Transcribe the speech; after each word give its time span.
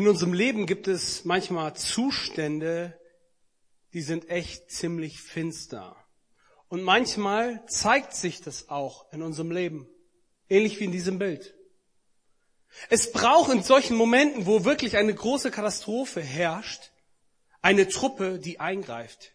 In 0.00 0.08
unserem 0.08 0.32
Leben 0.32 0.64
gibt 0.64 0.88
es 0.88 1.26
manchmal 1.26 1.76
Zustände, 1.76 2.98
die 3.92 4.00
sind 4.00 4.30
echt 4.30 4.70
ziemlich 4.70 5.20
finster. 5.20 5.94
Und 6.68 6.82
manchmal 6.82 7.62
zeigt 7.66 8.14
sich 8.14 8.40
das 8.40 8.70
auch 8.70 9.12
in 9.12 9.20
unserem 9.20 9.50
Leben. 9.50 9.86
Ähnlich 10.48 10.80
wie 10.80 10.84
in 10.84 10.90
diesem 10.90 11.18
Bild. 11.18 11.54
Es 12.88 13.12
braucht 13.12 13.52
in 13.52 13.62
solchen 13.62 13.94
Momenten, 13.94 14.46
wo 14.46 14.64
wirklich 14.64 14.96
eine 14.96 15.14
große 15.14 15.50
Katastrophe 15.50 16.22
herrscht, 16.22 16.92
eine 17.60 17.86
Truppe, 17.86 18.38
die 18.38 18.58
eingreift, 18.58 19.32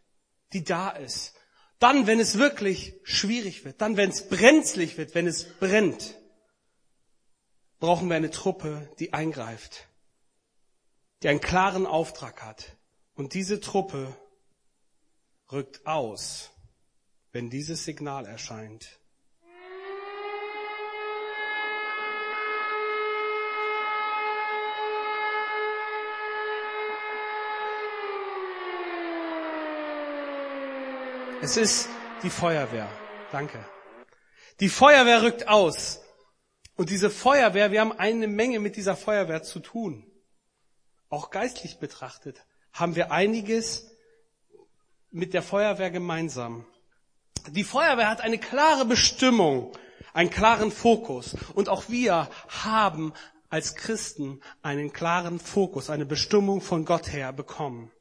die 0.52 0.64
da 0.64 0.90
ist. 0.90 1.36
Dann, 1.78 2.08
wenn 2.08 2.20
es 2.20 2.40
wirklich 2.40 2.96
schwierig 3.04 3.66
wird, 3.66 3.82
dann, 3.82 3.98
wenn 3.98 4.10
es 4.10 4.30
brenzlig 4.30 4.98
wird, 4.98 5.14
wenn 5.14 5.28
es 5.28 5.44
brennt, 5.60 6.16
brauchen 7.78 8.10
wir 8.10 8.16
eine 8.16 8.32
Truppe, 8.32 8.90
die 8.98 9.14
eingreift, 9.14 9.90
die 11.26 11.30
einen 11.30 11.42
klaren 11.42 11.88
Auftrag 11.88 12.44
hat. 12.44 12.78
Und 13.16 13.34
diese 13.34 13.60
Truppe 13.60 14.16
rückt 15.52 15.88
aus, 15.88 16.52
wenn 17.32 17.50
dieses 17.50 17.84
Signal 17.84 18.28
erscheint. 18.28 19.00
Es 31.42 31.58
ist 31.58 31.90
die 32.22 32.30
Feuerwehr. 32.30 32.88
Danke. 33.32 33.66
Die 34.60 34.70
Feuerwehr 34.70 35.24
rückt 35.24 35.48
aus. 35.48 36.02
Und 36.76 36.92
diese 36.92 37.10
Feuerwehr, 37.10 37.72
wir 37.72 37.82
haben 37.82 37.94
eine 37.94 38.28
Menge 38.28 38.60
mit 38.60 38.76
dieser 38.76 38.96
Feuerwehr 38.96 39.42
zu 39.42 39.60
tun. 39.60 40.12
Auch 41.10 41.30
geistlich 41.30 41.80
betrachtet 41.80 42.46
haben 42.74 42.96
wir 42.96 43.12
einiges 43.12 43.88
mit 45.12 45.34
der 45.34 45.44
Feuerwehr 45.44 45.92
gemeinsam. 45.92 46.66
Die 47.50 47.64
Feuerwehr 47.64 48.10
hat 48.10 48.22
eine 48.22 48.38
klare 48.38 48.86
Bestimmung, 48.86 49.72
einen 50.14 50.30
klaren 50.30 50.72
Fokus. 50.72 51.36
Und 51.54 51.70
auch 51.70 51.90
wir 51.90 52.30
haben 52.48 53.14
als 53.50 53.76
Christen 53.76 54.42
einen 54.62 54.92
klaren 54.92 55.40
Fokus, 55.40 55.90
eine 55.90 56.06
Bestimmung 56.06 56.60
von 56.62 56.86
Gott 56.86 57.14
her 57.14 57.32
bekommen. 57.32 57.92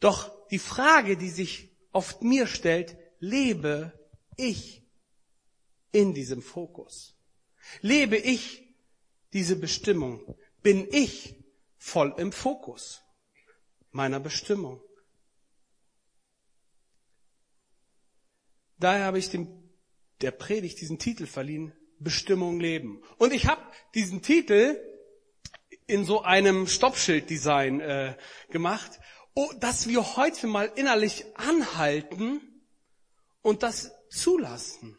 Doch 0.00 0.48
die 0.48 0.58
Frage, 0.58 1.16
die 1.16 1.30
sich 1.30 1.70
oft 1.92 2.22
mir 2.22 2.46
stellt, 2.46 2.96
lebe 3.20 3.92
ich 4.36 4.82
in 5.92 6.14
diesem 6.14 6.42
Fokus? 6.42 7.16
Lebe 7.80 8.16
ich 8.16 8.74
diese 9.32 9.56
Bestimmung? 9.56 10.36
Bin 10.62 10.88
ich 10.90 11.43
voll 11.84 12.14
im 12.18 12.32
Fokus 12.32 13.02
meiner 13.90 14.20
Bestimmung? 14.20 14.80
Daher 18.78 19.04
habe 19.04 19.18
ich 19.18 19.30
dem, 19.30 19.48
der 20.20 20.30
Predigt 20.30 20.80
diesen 20.80 20.98
Titel 20.98 21.26
verliehen, 21.26 21.72
Bestimmung 21.98 22.60
leben. 22.60 23.02
Und 23.18 23.32
ich 23.32 23.46
habe 23.46 23.62
diesen 23.94 24.22
Titel 24.22 24.78
in 25.86 26.04
so 26.04 26.22
einem 26.22 26.66
Stoppschild-Design 26.66 27.80
äh, 27.80 28.16
gemacht 28.50 29.00
oh, 29.34 29.52
dass 29.58 29.88
wir 29.88 30.16
heute 30.16 30.46
mal 30.46 30.70
innerlich 30.74 31.24
anhalten 31.36 32.40
und 33.42 33.62
das 33.62 33.92
zulassen. 34.10 34.98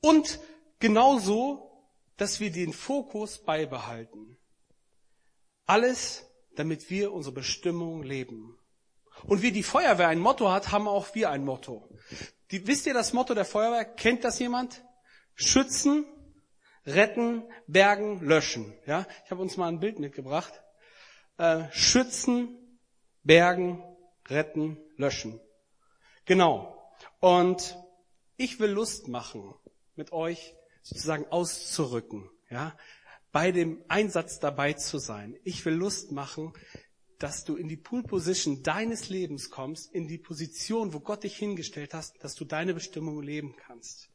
Und 0.00 0.40
genauso, 0.80 1.88
dass 2.16 2.40
wir 2.40 2.50
den 2.50 2.72
Fokus 2.72 3.38
beibehalten. 3.44 4.36
Alles, 5.66 6.30
damit 6.56 6.90
wir 6.90 7.12
unsere 7.12 7.34
Bestimmung 7.34 8.02
leben. 8.02 8.58
Und 9.26 9.42
wie 9.42 9.52
die 9.52 9.62
Feuerwehr 9.62 10.08
ein 10.08 10.18
Motto 10.18 10.50
hat, 10.50 10.72
haben 10.72 10.88
auch 10.88 11.14
wir 11.14 11.30
ein 11.30 11.44
Motto. 11.44 11.88
Die, 12.50 12.66
wisst 12.66 12.86
ihr 12.86 12.94
das 12.94 13.12
Motto 13.12 13.34
der 13.34 13.44
Feuerwehr? 13.44 13.84
Kennt 13.84 14.24
das 14.24 14.38
jemand? 14.38 14.84
Schützen, 15.34 16.04
retten, 16.86 17.44
bergen, 17.66 18.20
löschen. 18.20 18.74
Ja, 18.86 19.06
ich 19.24 19.30
habe 19.30 19.40
uns 19.40 19.56
mal 19.56 19.68
ein 19.68 19.80
Bild 19.80 19.98
mitgebracht. 19.98 20.52
Äh, 21.38 21.64
schützen, 21.72 22.78
bergen, 23.22 23.82
retten, 24.28 24.78
löschen. 24.96 25.40
Genau. 26.26 26.92
Und 27.20 27.78
ich 28.36 28.60
will 28.60 28.70
Lust 28.70 29.08
machen, 29.08 29.54
mit 29.96 30.12
euch 30.12 30.54
sozusagen 30.82 31.26
auszurücken, 31.28 32.30
ja, 32.50 32.76
bei 33.34 33.50
dem 33.50 33.84
Einsatz 33.88 34.38
dabei 34.38 34.74
zu 34.74 34.98
sein. 34.98 35.36
Ich 35.42 35.64
will 35.64 35.74
Lust 35.74 36.12
machen, 36.12 36.52
dass 37.18 37.42
du 37.42 37.56
in 37.56 37.66
die 37.66 37.76
Pool 37.76 38.04
Position 38.04 38.62
deines 38.62 39.08
Lebens 39.08 39.50
kommst, 39.50 39.92
in 39.92 40.06
die 40.06 40.18
Position, 40.18 40.94
wo 40.94 41.00
Gott 41.00 41.24
dich 41.24 41.36
hingestellt 41.36 41.94
hast, 41.94 42.22
dass 42.22 42.36
du 42.36 42.44
deine 42.44 42.74
Bestimmung 42.74 43.20
leben 43.20 43.56
kannst. 43.56 44.08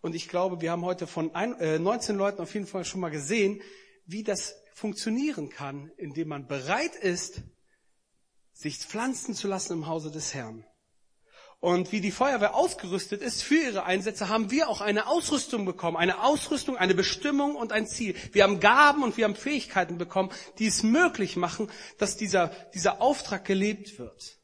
Und 0.00 0.14
ich 0.14 0.28
glaube, 0.28 0.60
wir 0.60 0.70
haben 0.70 0.84
heute 0.84 1.08
von 1.08 1.32
19 1.32 2.14
äh, 2.14 2.18
Leuten 2.18 2.40
auf 2.40 2.54
jeden 2.54 2.68
Fall 2.68 2.84
schon 2.84 3.00
mal 3.00 3.10
gesehen, 3.10 3.60
wie 4.04 4.22
das 4.22 4.54
funktionieren 4.74 5.50
kann, 5.50 5.90
indem 5.96 6.28
man 6.28 6.46
bereit 6.46 6.94
ist, 6.94 7.42
sich 8.52 8.78
pflanzen 8.78 9.34
zu 9.34 9.48
lassen 9.48 9.72
im 9.72 9.86
Hause 9.88 10.12
des 10.12 10.34
Herrn. 10.34 10.64
Und 11.60 11.90
wie 11.90 12.00
die 12.00 12.10
Feuerwehr 12.10 12.54
ausgerüstet 12.54 13.22
ist 13.22 13.42
für 13.42 13.56
ihre 13.56 13.84
Einsätze, 13.84 14.28
haben 14.28 14.50
wir 14.50 14.68
auch 14.68 14.80
eine 14.80 15.06
Ausrüstung 15.06 15.64
bekommen. 15.64 15.96
Eine 15.96 16.22
Ausrüstung, 16.22 16.76
eine 16.76 16.94
Bestimmung 16.94 17.56
und 17.56 17.72
ein 17.72 17.86
Ziel. 17.86 18.14
Wir 18.32 18.42
haben 18.42 18.60
Gaben 18.60 19.02
und 19.02 19.16
wir 19.16 19.24
haben 19.24 19.34
Fähigkeiten 19.34 19.98
bekommen, 19.98 20.30
die 20.58 20.66
es 20.66 20.82
möglich 20.82 21.36
machen, 21.36 21.70
dass 21.98 22.16
dieser, 22.16 22.48
dieser 22.74 23.00
Auftrag 23.00 23.44
gelebt 23.44 23.98
wird. 23.98 24.38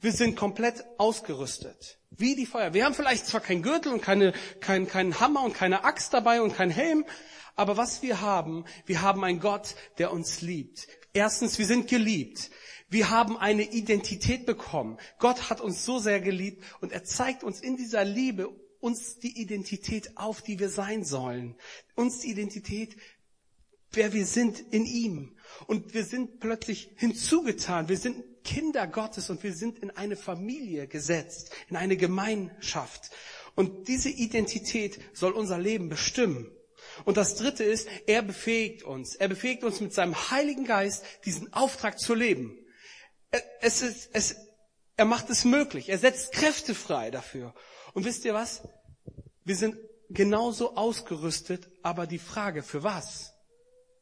Wir 0.00 0.12
sind 0.12 0.36
komplett 0.36 0.84
ausgerüstet. 0.98 1.98
Wie 2.10 2.36
die 2.36 2.46
Feuerwehr. 2.46 2.74
Wir 2.74 2.84
haben 2.84 2.94
vielleicht 2.94 3.26
zwar 3.26 3.40
keinen 3.40 3.62
Gürtel 3.62 3.92
und 3.92 4.02
keine, 4.02 4.32
keinen 4.60 4.86
kein 4.86 5.18
Hammer 5.18 5.42
und 5.42 5.54
keine 5.54 5.84
Axt 5.84 6.12
dabei 6.12 6.42
und 6.42 6.54
keinen 6.54 6.70
Helm, 6.70 7.04
aber 7.56 7.76
was 7.76 8.02
wir 8.02 8.20
haben, 8.20 8.64
wir 8.86 9.02
haben 9.02 9.24
einen 9.24 9.40
Gott, 9.40 9.74
der 9.98 10.12
uns 10.12 10.40
liebt. 10.40 10.88
Erstens, 11.12 11.58
wir 11.58 11.66
sind 11.66 11.88
geliebt. 11.88 12.50
Wir 12.90 13.08
haben 13.08 13.38
eine 13.38 13.62
Identität 13.62 14.46
bekommen. 14.46 14.98
Gott 15.18 15.48
hat 15.48 15.60
uns 15.60 15.84
so 15.84 16.00
sehr 16.00 16.20
geliebt 16.20 16.64
und 16.80 16.92
er 16.92 17.04
zeigt 17.04 17.44
uns 17.44 17.60
in 17.60 17.76
dieser 17.76 18.04
Liebe 18.04 18.48
uns 18.80 19.18
die 19.18 19.40
Identität 19.40 20.16
auf, 20.16 20.42
die 20.42 20.58
wir 20.58 20.68
sein 20.68 21.04
sollen. 21.04 21.54
Uns 21.94 22.20
die 22.20 22.30
Identität, 22.30 22.96
wer 23.92 24.12
wir 24.12 24.26
sind 24.26 24.58
in 24.72 24.86
ihm. 24.86 25.36
Und 25.66 25.94
wir 25.94 26.04
sind 26.04 26.40
plötzlich 26.40 26.90
hinzugetan. 26.96 27.88
Wir 27.88 27.98
sind 27.98 28.24
Kinder 28.42 28.86
Gottes 28.86 29.30
und 29.30 29.42
wir 29.42 29.54
sind 29.54 29.78
in 29.78 29.90
eine 29.90 30.16
Familie 30.16 30.88
gesetzt, 30.88 31.52
in 31.68 31.76
eine 31.76 31.96
Gemeinschaft. 31.96 33.10
Und 33.54 33.86
diese 33.86 34.08
Identität 34.08 34.98
soll 35.12 35.32
unser 35.32 35.58
Leben 35.58 35.88
bestimmen. 35.88 36.50
Und 37.04 37.16
das 37.16 37.36
dritte 37.36 37.62
ist, 37.62 37.88
er 38.06 38.22
befähigt 38.22 38.82
uns. 38.82 39.14
Er 39.14 39.28
befähigt 39.28 39.62
uns 39.62 39.80
mit 39.80 39.92
seinem 39.92 40.30
Heiligen 40.30 40.64
Geist, 40.64 41.04
diesen 41.24 41.52
Auftrag 41.52 42.00
zu 42.00 42.14
leben. 42.14 42.56
Es 43.60 43.82
ist, 43.82 44.10
es, 44.12 44.36
er 44.96 45.04
macht 45.04 45.30
es 45.30 45.44
möglich. 45.44 45.88
Er 45.88 45.98
setzt 45.98 46.32
Kräfte 46.32 46.74
frei 46.74 47.10
dafür. 47.10 47.54
Und 47.94 48.04
wisst 48.04 48.24
ihr 48.24 48.34
was? 48.34 48.62
Wir 49.44 49.56
sind 49.56 49.76
genauso 50.10 50.76
ausgerüstet, 50.76 51.68
aber 51.82 52.06
die 52.06 52.18
Frage, 52.18 52.62
für 52.62 52.82
was? 52.82 53.32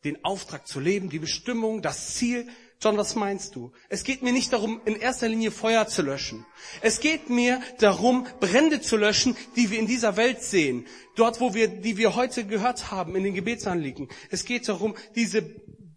Den 0.05 0.25
Auftrag 0.25 0.67
zu 0.67 0.81
leben, 0.81 1.11
die 1.11 1.19
Bestimmung, 1.19 1.83
das 1.83 2.15
Ziel. 2.15 2.49
John, 2.81 2.97
was 2.97 3.17
meinst 3.17 3.57
du? 3.57 3.73
Es 3.89 4.05
geht 4.05 4.23
mir 4.23 4.33
nicht 4.33 4.53
darum, 4.53 4.81
in 4.85 4.95
erster 4.95 5.29
Linie 5.29 5.51
Feuer 5.51 5.89
zu 5.89 6.03
löschen. 6.03 6.47
Es 6.81 7.01
geht 7.01 7.29
mir 7.29 7.61
darum, 7.81 8.27
Brände 8.39 8.81
zu 8.81 8.97
löschen, 8.97 9.37
die 9.57 9.71
wir 9.71 9.81
in 9.81 9.89
dieser 9.89 10.17
Welt 10.17 10.43
sehen. 10.43 10.87
Dort, 11.17 11.41
wo 11.41 11.55
wir, 11.55 11.67
die 11.67 11.97
wir 11.97 12.15
heute 12.15 12.47
gehört 12.47 12.93
haben, 12.93 13.17
in 13.17 13.25
den 13.25 13.35
Gebetsanliegen. 13.35 14.09
Es 14.31 14.45
geht 14.45 14.69
darum, 14.69 14.95
diese 15.17 15.43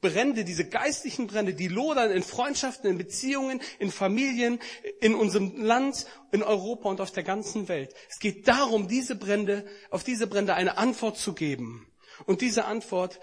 Brände, 0.01 0.43
diese 0.43 0.67
geistlichen 0.67 1.27
Brände, 1.27 1.53
die 1.53 1.67
lodern 1.67 2.11
in 2.11 2.23
Freundschaften, 2.23 2.89
in 2.89 2.97
Beziehungen, 2.97 3.61
in 3.79 3.91
Familien, 3.91 4.59
in 4.99 5.13
unserem 5.13 5.61
Land, 5.61 6.07
in 6.31 6.41
Europa 6.41 6.89
und 6.89 6.99
auf 6.99 7.11
der 7.11 7.23
ganzen 7.23 7.67
Welt. 7.67 7.93
Es 8.09 8.19
geht 8.19 8.47
darum, 8.47 8.87
diese 8.87 9.15
Brände, 9.15 9.65
auf 9.91 10.03
diese 10.03 10.25
Brände 10.25 10.55
eine 10.55 10.77
Antwort 10.77 11.17
zu 11.17 11.33
geben. 11.33 11.87
Und 12.25 12.41
diese 12.41 12.65
Antwort 12.65 13.19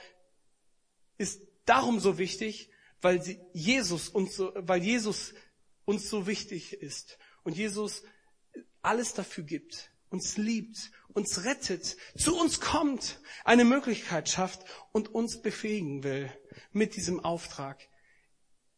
ist 1.18 1.42
darum 1.64 1.98
so 1.98 2.16
wichtig, 2.16 2.70
weil 3.00 3.22
Jesus 3.52 4.08
uns 4.08 4.36
so, 4.36 4.52
weil 4.54 4.82
Jesus 4.82 5.34
uns 5.84 6.08
so 6.08 6.26
wichtig 6.26 6.74
ist 6.74 7.18
und 7.42 7.56
Jesus 7.56 8.02
alles 8.82 9.14
dafür 9.14 9.44
gibt, 9.44 9.90
uns 10.10 10.36
liebt, 10.36 10.90
uns 11.18 11.44
rettet, 11.44 11.96
zu 12.16 12.38
uns 12.38 12.60
kommt, 12.60 13.20
eine 13.44 13.64
Möglichkeit 13.64 14.28
schafft 14.28 14.60
und 14.92 15.12
uns 15.12 15.42
befähigen 15.42 16.04
will 16.04 16.32
mit 16.70 16.94
diesem 16.94 17.24
Auftrag. 17.24 17.88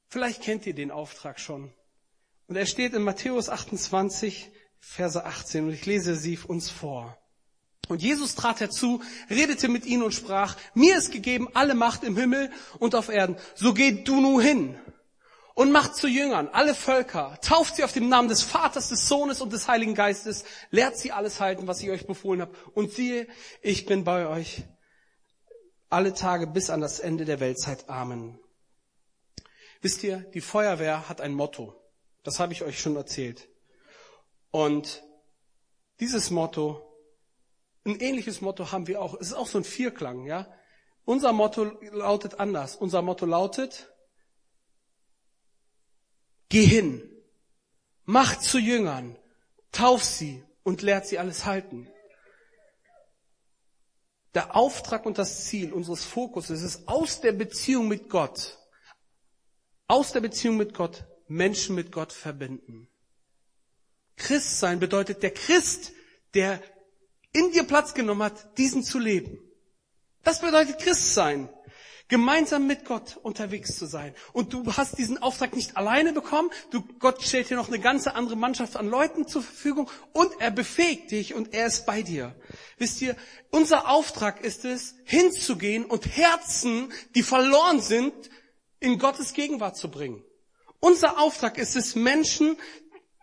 Vielleicht 0.09 0.43
kennt 0.43 0.67
ihr 0.67 0.75
den 0.75 0.91
Auftrag 0.91 1.39
schon. 1.39 1.73
Und 2.47 2.57
er 2.57 2.65
steht 2.65 2.95
in 2.95 3.03
Matthäus 3.03 3.51
28, 3.51 4.51
Verse 4.79 5.23
18 5.23 5.67
und 5.67 5.73
ich 5.75 5.85
lese 5.85 6.17
sie 6.17 6.39
uns 6.39 6.71
vor. 6.71 7.19
Und 7.89 8.03
Jesus 8.03 8.35
trat 8.35 8.61
herzu, 8.61 9.03
redete 9.29 9.69
mit 9.69 9.85
ihnen 9.85 10.03
und 10.03 10.15
sprach, 10.15 10.57
mir 10.73 10.97
ist 10.97 11.13
gegeben 11.13 11.49
alle 11.55 11.75
Macht 11.75 12.05
im 12.05 12.17
Himmel 12.17 12.51
und 12.79 12.95
auf 12.95 13.11
Erden. 13.11 13.37
So 13.55 13.75
geht 13.75 14.09
du 14.09 14.21
nun 14.21 14.41
hin 14.41 14.79
und 15.61 15.73
macht 15.73 15.95
zu 15.95 16.09
Jüngern 16.09 16.49
alle 16.49 16.75
Völker, 16.75 17.37
tauft 17.43 17.77
sie 17.77 17.85
auf 17.85 17.93
dem 17.93 18.09
Namen 18.09 18.29
des 18.29 18.43
Vaters, 18.43 18.89
des 18.89 19.07
Sohnes 19.07 19.43
und 19.43 19.53
des 19.53 19.69
Heiligen 19.69 19.95
Geistes, 19.95 20.45
lehrt 20.71 20.97
sie 20.97 21.13
alles 21.13 21.39
halten, 21.39 21.67
was 21.67 21.83
ich 21.83 21.91
euch 21.91 22.07
befohlen 22.07 22.41
habe. 22.41 22.57
Und 22.73 22.93
siehe, 22.93 23.29
ich 23.61 23.85
bin 23.85 24.03
bei 24.03 24.27
euch 24.27 24.63
alle 25.91 26.15
Tage 26.15 26.47
bis 26.47 26.71
an 26.71 26.81
das 26.81 26.99
Ende 26.99 27.27
der 27.27 27.41
Weltzeit. 27.41 27.91
Amen. 27.91 28.39
Wisst 29.83 30.03
ihr, 30.03 30.21
die 30.33 30.41
Feuerwehr 30.41 31.11
hat 31.11 31.21
ein 31.21 31.35
Motto. 31.35 31.79
Das 32.23 32.41
habe 32.41 32.55
ich 32.55 32.63
euch 32.63 32.81
schon 32.81 32.97
erzählt. 32.97 33.47
Und 34.51 35.03
dieses 36.01 36.31
Motto, 36.31 36.81
ein 37.85 38.01
ähnliches 38.01 38.41
Motto 38.41 38.73
haben 38.73 38.87
wir 38.87 39.03
auch. 39.03 39.13
Es 39.21 39.27
ist 39.27 39.35
auch 39.35 39.47
so 39.47 39.59
ein 39.59 39.65
Vierklang, 39.65 40.25
ja. 40.25 40.51
Unser 41.05 41.35
Motto 41.35 41.65
lautet 41.93 42.41
anders. 42.41 42.77
Unser 42.77 43.03
Motto 43.03 43.27
lautet, 43.27 43.93
geh 46.51 46.67
hin, 46.67 47.03
mach 48.05 48.39
zu 48.39 48.59
Jüngern, 48.59 49.17
tauf 49.73 50.05
sie 50.05 50.45
und 50.63 50.83
lehrt 50.83 51.07
sie 51.07 51.19
alles 51.19 51.47
halten. 51.47 51.89
Der 54.35 54.55
Auftrag 54.55 55.07
und 55.07 55.19
das 55.19 55.47
Ziel 55.47 55.73
unseres 55.73 56.05
Fokuses 56.05 56.63
ist 56.63 56.87
aus 56.87 57.21
der 57.21 57.33
Beziehung 57.33 57.89
mit 57.89 58.11
Gott, 58.11 58.59
aus 59.89 60.13
der 60.13 60.21
Beziehung 60.21 60.57
mit 60.57 60.75
Gott, 60.75 61.05
Menschen 61.27 61.75
mit 61.75 61.91
Gott 61.91 62.13
verbinden. 62.13 62.89
Christ 64.17 64.61
sein 64.61 64.79
bedeutet 64.79 65.23
der 65.23 65.33
Christ, 65.33 65.93
der 66.35 66.63
in 67.33 67.51
dir 67.53 67.65
Platz 67.65 67.95
genommen 67.95 68.23
hat, 68.23 68.59
diesen 68.59 68.85
zu 68.85 68.99
leben. 68.99 69.39
Das 70.23 70.41
bedeutet 70.41 70.79
Christ 70.79 71.15
sein 71.15 71.49
gemeinsam 72.11 72.67
mit 72.67 72.85
Gott 72.85 73.19
unterwegs 73.23 73.79
zu 73.79 73.87
sein. 73.87 74.15
Und 74.35 74.53
du 74.53 74.77
hast 74.77 74.99
diesen 74.99 75.17
Auftrag 75.17 75.57
nicht 75.57 75.79
alleine 75.79 76.13
bekommen. 76.13 76.51
Du, 76.71 76.83
Gott 76.99 77.23
stellt 77.23 77.49
dir 77.49 77.57
noch 77.57 77.69
eine 77.69 77.79
ganze 77.79 78.15
andere 78.15 78.37
Mannschaft 78.37 78.77
an 78.77 78.89
Leuten 78.89 79.27
zur 79.27 79.43
Verfügung 79.43 79.89
und 80.13 80.31
er 80.41 80.51
befähigt 80.51 81.11
dich 81.13 81.35
und 81.35 81.55
er 81.55 81.67
ist 81.67 81.87
bei 81.87 82.03
dir. 82.03 82.35
Wisst 82.77 83.01
ihr, 83.01 83.17
unser 83.51 83.89
Auftrag 83.89 84.45
ist 84.45 84.67
es, 84.67 84.97
hinzugehen 85.05 85.87
und 85.87 86.05
Herzen, 86.05 86.93
die 87.15 87.23
verloren 87.23 87.81
sind, 87.81 88.13
in 88.81 88.99
Gottes 88.99 89.33
Gegenwart 89.33 89.77
zu 89.77 89.91
bringen. 89.91 90.23
Unser 90.81 91.19
Auftrag 91.19 91.59
ist 91.59 91.77
es, 91.77 91.95
Menschen 91.95 92.57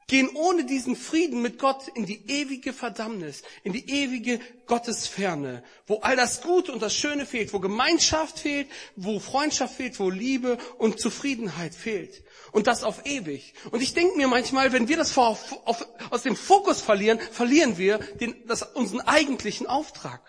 gehen 0.08 0.30
ohne 0.34 0.64
diesen 0.64 0.96
Frieden 0.96 1.42
mit 1.42 1.60
Gott 1.60 1.90
in 1.90 2.06
die 2.06 2.30
ewige 2.30 2.72
Verdammnis, 2.72 3.44
in 3.64 3.74
die 3.74 3.90
ewige 3.90 4.40
Gottesferne, 4.66 5.64
wo 5.86 5.98
all 5.98 6.16
das 6.16 6.42
Gute 6.42 6.72
und 6.72 6.82
das 6.82 6.96
Schöne 6.96 7.26
fehlt, 7.26 7.52
wo 7.52 7.60
Gemeinschaft 7.60 8.40
fehlt, 8.40 8.70
wo 8.96 9.20
Freundschaft 9.20 9.76
fehlt, 9.76 10.00
wo 10.00 10.10
Liebe 10.10 10.58
und 10.78 11.02
Zufriedenheit 11.02 11.76
fehlt. 11.76 12.24
Und 12.54 12.68
das 12.68 12.86
auf 12.86 13.06
ewig. 13.06 13.54
Und 13.72 13.84
ich 13.84 13.94
denke 13.94 14.16
mir 14.16 14.30
manchmal, 14.30 14.72
wenn 14.72 14.88
wir 14.88 14.96
das 14.96 15.12
vor, 15.12 15.38
auf, 15.66 15.86
aus 16.10 16.24
dem 16.24 16.38
Fokus 16.38 16.82
verlieren, 16.82 17.20
verlieren 17.20 17.78
wir 17.78 17.98
den, 17.98 18.48
das, 18.48 18.64
unseren 18.64 19.02
eigentlichen 19.02 19.68
Auftrag. 19.68 20.22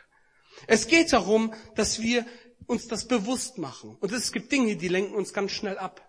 Es 0.67 0.89
geht 0.89 1.13
darum, 1.13 1.55
dass 1.77 2.03
wir 2.03 2.27
uns 2.67 2.89
das 2.89 3.07
bewusst 3.07 3.59
machen. 3.59 3.97
Und 4.01 4.13
es 4.13 4.33
gibt 4.33 4.51
Dinge, 4.51 4.75
die 4.75 4.89
lenken 4.89 5.15
uns 5.15 5.33
ganz 5.33 5.53
schnell 5.53 5.79
ab 5.79 6.08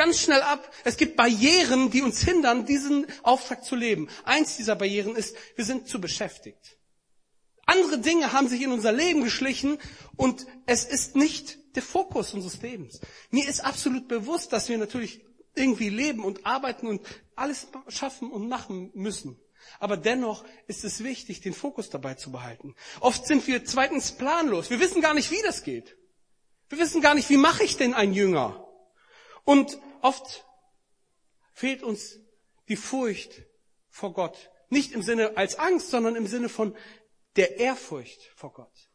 ganz 0.00 0.18
schnell 0.18 0.40
ab. 0.40 0.72
Es 0.84 0.96
gibt 0.96 1.14
Barrieren, 1.14 1.90
die 1.90 2.00
uns 2.00 2.22
hindern, 2.22 2.64
diesen 2.64 3.06
Auftrag 3.22 3.62
zu 3.66 3.76
leben. 3.76 4.08
Eins 4.24 4.56
dieser 4.56 4.74
Barrieren 4.74 5.14
ist, 5.14 5.36
wir 5.56 5.64
sind 5.66 5.88
zu 5.88 6.00
beschäftigt. 6.00 6.78
Andere 7.66 7.98
Dinge 7.98 8.32
haben 8.32 8.48
sich 8.48 8.62
in 8.62 8.72
unser 8.72 8.92
Leben 8.92 9.22
geschlichen 9.22 9.78
und 10.16 10.46
es 10.64 10.84
ist 10.84 11.16
nicht 11.16 11.76
der 11.76 11.82
Fokus 11.82 12.32
unseres 12.32 12.62
Lebens. 12.62 13.02
Mir 13.30 13.46
ist 13.46 13.60
absolut 13.62 14.08
bewusst, 14.08 14.54
dass 14.54 14.70
wir 14.70 14.78
natürlich 14.78 15.20
irgendwie 15.54 15.90
leben 15.90 16.24
und 16.24 16.46
arbeiten 16.46 16.86
und 16.86 17.02
alles 17.36 17.66
schaffen 17.88 18.30
und 18.30 18.48
machen 18.48 18.90
müssen. 18.94 19.38
Aber 19.80 19.98
dennoch 19.98 20.46
ist 20.66 20.82
es 20.82 21.04
wichtig, 21.04 21.42
den 21.42 21.52
Fokus 21.52 21.90
dabei 21.90 22.14
zu 22.14 22.32
behalten. 22.32 22.74
Oft 23.00 23.26
sind 23.26 23.46
wir 23.46 23.66
zweitens 23.66 24.12
planlos. 24.12 24.70
Wir 24.70 24.80
wissen 24.80 25.02
gar 25.02 25.12
nicht, 25.12 25.30
wie 25.30 25.42
das 25.44 25.62
geht. 25.62 25.98
Wir 26.70 26.78
wissen 26.78 27.02
gar 27.02 27.14
nicht, 27.14 27.28
wie 27.28 27.36
mache 27.36 27.64
ich 27.64 27.76
denn 27.76 27.92
ein 27.92 28.14
Jünger? 28.14 28.66
Und 29.44 29.78
oft 30.02 30.46
fehlt 31.52 31.82
uns 31.82 32.18
die 32.68 32.76
Furcht 32.76 33.42
vor 33.88 34.12
Gott. 34.12 34.50
Nicht 34.68 34.92
im 34.92 35.02
Sinne 35.02 35.36
als 35.36 35.58
Angst, 35.58 35.90
sondern 35.90 36.16
im 36.16 36.26
Sinne 36.26 36.48
von 36.48 36.76
der 37.36 37.58
Ehrfurcht 37.58 38.22
vor 38.34 38.52
Gott. 38.52 38.90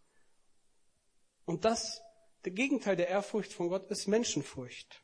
Und 1.45 1.65
das, 1.65 2.01
der 2.43 2.53
Gegenteil 2.53 2.95
der 2.95 3.07
Ehrfurcht 3.07 3.53
von 3.53 3.69
Gott 3.69 3.85
ist 3.91 4.07
Menschenfurcht. 4.07 5.03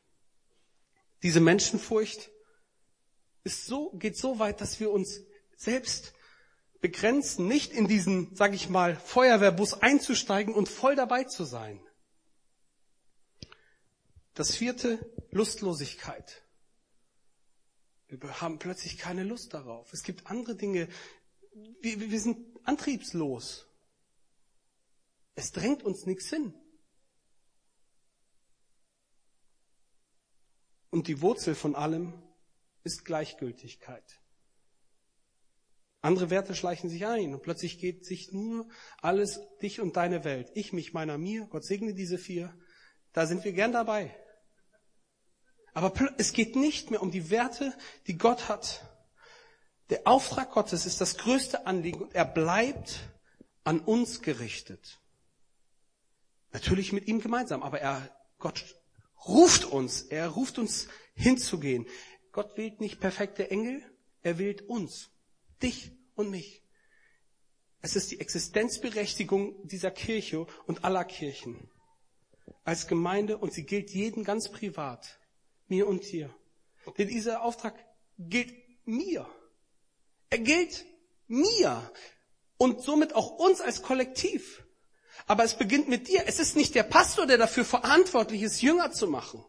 Diese 1.22 1.40
Menschenfurcht 1.40 2.30
ist 3.44 3.66
so, 3.66 3.90
geht 3.92 4.16
so 4.16 4.38
weit, 4.38 4.60
dass 4.60 4.80
wir 4.80 4.90
uns 4.90 5.20
selbst 5.56 6.14
begrenzen, 6.80 7.46
nicht 7.46 7.72
in 7.72 7.86
diesen, 7.86 8.34
sag 8.34 8.54
ich 8.54 8.68
mal, 8.68 8.96
Feuerwehrbus 8.96 9.74
einzusteigen 9.74 10.52
und 10.52 10.68
voll 10.68 10.96
dabei 10.96 11.24
zu 11.24 11.44
sein. 11.44 11.80
Das 14.34 14.54
vierte, 14.54 14.98
Lustlosigkeit. 15.30 16.42
Wir 18.08 18.40
haben 18.40 18.58
plötzlich 18.58 18.98
keine 18.98 19.24
Lust 19.24 19.54
darauf. 19.54 19.92
Es 19.92 20.02
gibt 20.02 20.26
andere 20.26 20.56
Dinge. 20.56 20.88
Wir, 21.80 22.00
wir 22.10 22.20
sind 22.20 22.38
antriebslos. 22.64 23.66
Es 25.34 25.52
drängt 25.52 25.82
uns 25.82 26.06
nichts 26.06 26.28
hin. 26.28 26.54
Und 30.90 31.08
die 31.08 31.22
Wurzel 31.22 31.54
von 31.54 31.74
allem 31.74 32.22
ist 32.84 33.04
Gleichgültigkeit. 33.04 34.20
Andere 36.02 36.30
Werte 36.30 36.54
schleichen 36.54 36.90
sich 36.90 37.06
ein 37.06 37.32
und 37.32 37.42
plötzlich 37.42 37.78
geht 37.78 38.04
sich 38.04 38.32
nur 38.32 38.68
alles 38.98 39.40
dich 39.62 39.80
und 39.80 39.96
deine 39.96 40.24
Welt. 40.24 40.50
Ich, 40.54 40.72
mich, 40.72 40.92
meiner, 40.92 41.16
mir. 41.16 41.46
Gott 41.46 41.64
segne 41.64 41.94
diese 41.94 42.18
vier. 42.18 42.54
Da 43.12 43.26
sind 43.26 43.44
wir 43.44 43.52
gern 43.52 43.72
dabei. 43.72 44.14
Aber 45.74 45.92
es 46.18 46.32
geht 46.32 46.56
nicht 46.56 46.90
mehr 46.90 47.02
um 47.02 47.10
die 47.10 47.30
Werte, 47.30 47.74
die 48.06 48.18
Gott 48.18 48.48
hat. 48.48 48.86
Der 49.90 50.06
Auftrag 50.06 50.52
Gottes 50.52 50.86
ist 50.86 51.00
das 51.00 51.18
größte 51.18 51.66
Anliegen 51.66 52.02
und 52.02 52.14
er 52.14 52.24
bleibt 52.24 53.00
an 53.64 53.80
uns 53.80 54.22
gerichtet. 54.22 55.00
Natürlich 56.52 56.92
mit 56.92 57.06
ihm 57.08 57.20
gemeinsam, 57.20 57.62
aber 57.62 57.80
er, 57.80 58.10
Gott 58.38 58.76
ruft 59.26 59.64
uns, 59.64 60.02
er 60.02 60.28
ruft 60.28 60.58
uns 60.58 60.88
hinzugehen. 61.14 61.86
Gott 62.32 62.56
wählt 62.56 62.80
nicht 62.80 63.00
perfekte 63.00 63.50
Engel, 63.50 63.82
er 64.22 64.38
wählt 64.38 64.62
uns, 64.62 65.10
dich 65.62 65.92
und 66.14 66.30
mich. 66.30 66.62
Es 67.80 67.96
ist 67.96 68.10
die 68.10 68.20
Existenzberechtigung 68.20 69.66
dieser 69.66 69.90
Kirche 69.90 70.46
und 70.66 70.84
aller 70.84 71.04
Kirchen 71.04 71.70
als 72.64 72.86
Gemeinde 72.86 73.38
und 73.38 73.52
sie 73.52 73.64
gilt 73.64 73.90
jeden 73.90 74.24
ganz 74.24 74.50
privat 74.50 75.18
mir 75.68 75.86
und 75.88 76.10
dir. 76.10 76.34
Denn 76.98 77.08
dieser 77.08 77.42
Auftrag 77.42 77.74
gilt 78.18 78.52
mir. 78.84 79.28
Er 80.30 80.38
gilt 80.38 80.84
mir 81.28 81.90
und 82.58 82.82
somit 82.82 83.14
auch 83.14 83.38
uns 83.38 83.60
als 83.60 83.82
Kollektiv. 83.82 84.64
Aber 85.26 85.44
es 85.44 85.56
beginnt 85.56 85.88
mit 85.88 86.08
dir. 86.08 86.24
Es 86.26 86.38
ist 86.38 86.56
nicht 86.56 86.74
der 86.74 86.82
Pastor, 86.82 87.26
der 87.26 87.38
dafür 87.38 87.64
verantwortlich 87.64 88.42
ist, 88.42 88.62
Jünger 88.62 88.92
zu 88.92 89.06
machen. 89.06 89.44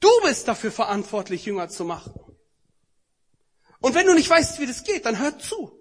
Du 0.00 0.10
bist 0.22 0.48
dafür 0.48 0.72
verantwortlich, 0.72 1.44
Jünger 1.44 1.68
zu 1.68 1.84
machen. 1.84 2.12
Und 3.80 3.94
wenn 3.94 4.06
du 4.06 4.14
nicht 4.14 4.30
weißt, 4.30 4.60
wie 4.60 4.66
das 4.66 4.84
geht, 4.84 5.06
dann 5.06 5.18
hör 5.18 5.38
zu. 5.38 5.78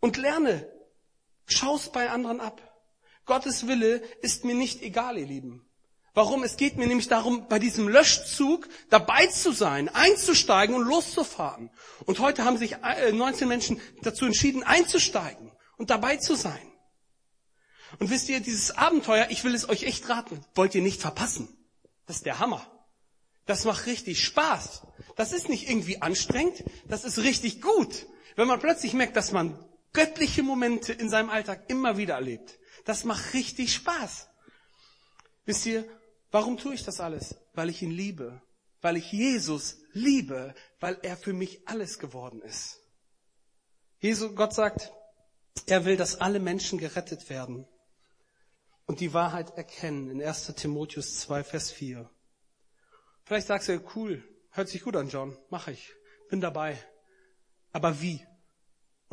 Und 0.00 0.16
lerne. 0.16 0.70
Schau's 1.46 1.90
bei 1.90 2.10
anderen 2.10 2.40
ab. 2.40 2.73
Gottes 3.26 3.66
Wille 3.66 4.02
ist 4.22 4.44
mir 4.44 4.54
nicht 4.54 4.82
egal, 4.82 5.18
ihr 5.18 5.26
Lieben. 5.26 5.66
Warum? 6.14 6.44
Es 6.44 6.56
geht 6.56 6.76
mir 6.76 6.86
nämlich 6.86 7.08
darum, 7.08 7.48
bei 7.48 7.58
diesem 7.58 7.88
Löschzug 7.88 8.68
dabei 8.88 9.26
zu 9.26 9.50
sein, 9.50 9.88
einzusteigen 9.88 10.76
und 10.76 10.86
loszufahren. 10.86 11.70
Und 12.06 12.20
heute 12.20 12.44
haben 12.44 12.56
sich 12.56 12.76
19 13.12 13.42
äh, 13.42 13.48
Menschen 13.48 13.80
dazu 14.02 14.24
entschieden, 14.24 14.62
einzusteigen 14.62 15.50
und 15.76 15.90
dabei 15.90 16.16
zu 16.16 16.36
sein. 16.36 16.72
Und 17.98 18.10
wisst 18.10 18.28
ihr, 18.28 18.40
dieses 18.40 18.70
Abenteuer, 18.76 19.26
ich 19.30 19.42
will 19.42 19.54
es 19.54 19.68
euch 19.68 19.84
echt 19.84 20.08
raten, 20.08 20.44
wollt 20.54 20.74
ihr 20.74 20.82
nicht 20.82 21.00
verpassen. 21.00 21.48
Das 22.06 22.16
ist 22.16 22.26
der 22.26 22.38
Hammer. 22.38 22.64
Das 23.46 23.64
macht 23.64 23.86
richtig 23.86 24.22
Spaß. 24.22 24.82
Das 25.16 25.32
ist 25.32 25.48
nicht 25.48 25.68
irgendwie 25.68 26.00
anstrengend, 26.00 26.64
das 26.88 27.04
ist 27.04 27.18
richtig 27.18 27.60
gut. 27.60 28.06
Wenn 28.36 28.48
man 28.48 28.60
plötzlich 28.60 28.94
merkt, 28.94 29.16
dass 29.16 29.32
man 29.32 29.58
göttliche 29.92 30.42
Momente 30.42 30.92
in 30.92 31.08
seinem 31.08 31.30
Alltag 31.30 31.64
immer 31.68 31.96
wieder 31.96 32.14
erlebt. 32.14 32.58
Das 32.84 33.04
macht 33.04 33.34
richtig 33.34 33.74
Spaß. 33.74 34.28
Wisst 35.46 35.66
ihr, 35.66 35.88
Warum 36.34 36.58
tue 36.58 36.74
ich 36.74 36.82
das 36.82 36.98
alles? 36.98 37.36
Weil 37.52 37.68
ich 37.68 37.80
ihn 37.80 37.92
liebe, 37.92 38.42
weil 38.80 38.96
ich 38.96 39.12
Jesus 39.12 39.76
liebe, 39.92 40.52
weil 40.80 40.98
er 41.02 41.16
für 41.16 41.32
mich 41.32 41.68
alles 41.68 42.00
geworden 42.00 42.42
ist. 42.42 42.80
Jesus, 44.00 44.34
Gott 44.34 44.52
sagt, 44.52 44.90
Er 45.66 45.84
will, 45.84 45.96
dass 45.96 46.20
alle 46.20 46.40
Menschen 46.40 46.80
gerettet 46.80 47.30
werden 47.30 47.68
und 48.86 48.98
die 48.98 49.12
Wahrheit 49.12 49.56
erkennen 49.56 50.10
in 50.10 50.20
1 50.20 50.56
Timotheus 50.56 51.20
2, 51.20 51.44
Vers 51.44 51.70
4. 51.70 52.10
Vielleicht 53.22 53.46
sagst 53.46 53.68
du, 53.68 53.80
cool, 53.94 54.24
hört 54.50 54.68
sich 54.68 54.82
gut 54.82 54.96
an, 54.96 55.10
John, 55.10 55.38
mache 55.50 55.70
ich, 55.70 55.92
bin 56.30 56.40
dabei. 56.40 56.84
Aber 57.70 58.02
wie? 58.02 58.26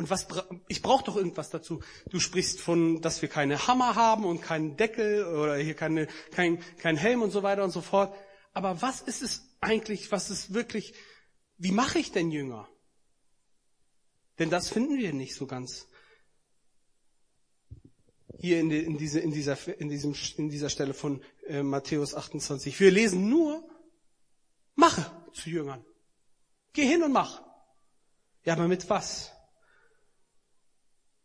Und 0.01 0.09
was, 0.09 0.25
ich 0.67 0.81
brauche 0.81 1.03
doch 1.03 1.15
irgendwas 1.15 1.51
dazu. 1.51 1.79
Du 2.09 2.19
sprichst 2.19 2.59
von, 2.59 3.01
dass 3.01 3.21
wir 3.21 3.29
keine 3.29 3.67
Hammer 3.67 3.93
haben 3.93 4.25
und 4.25 4.41
keinen 4.41 4.75
Deckel 4.75 5.25
oder 5.25 5.57
hier 5.57 5.75
keine, 5.75 6.07
kein, 6.31 6.59
kein 6.79 6.97
Helm 6.97 7.21
und 7.21 7.29
so 7.29 7.43
weiter 7.43 7.63
und 7.63 7.69
so 7.69 7.81
fort. 7.81 8.15
Aber 8.51 8.81
was 8.81 9.01
ist 9.01 9.21
es 9.21 9.43
eigentlich, 9.59 10.11
was 10.11 10.31
ist 10.31 10.55
wirklich, 10.55 10.95
wie 11.59 11.71
mache 11.71 11.99
ich 11.99 12.11
denn 12.11 12.31
Jünger? 12.31 12.67
Denn 14.39 14.49
das 14.49 14.69
finden 14.69 14.97
wir 14.97 15.13
nicht 15.13 15.35
so 15.35 15.45
ganz 15.45 15.87
hier 18.39 18.59
in, 18.59 18.71
die, 18.71 18.79
in, 18.79 18.97
diese, 18.97 19.19
in, 19.19 19.31
dieser, 19.31 19.79
in, 19.79 19.87
diesem, 19.87 20.15
in 20.37 20.49
dieser 20.49 20.71
Stelle 20.71 20.95
von 20.95 21.21
äh, 21.45 21.61
Matthäus 21.61 22.15
28. 22.15 22.79
Wir 22.79 22.89
lesen 22.89 23.29
nur, 23.29 23.69
mache 24.73 25.11
zu 25.31 25.51
Jüngern. 25.51 25.85
Geh 26.73 26.87
hin 26.87 27.03
und 27.03 27.11
mach. 27.11 27.43
Ja, 28.45 28.53
aber 28.53 28.67
mit 28.67 28.89
was? 28.89 29.31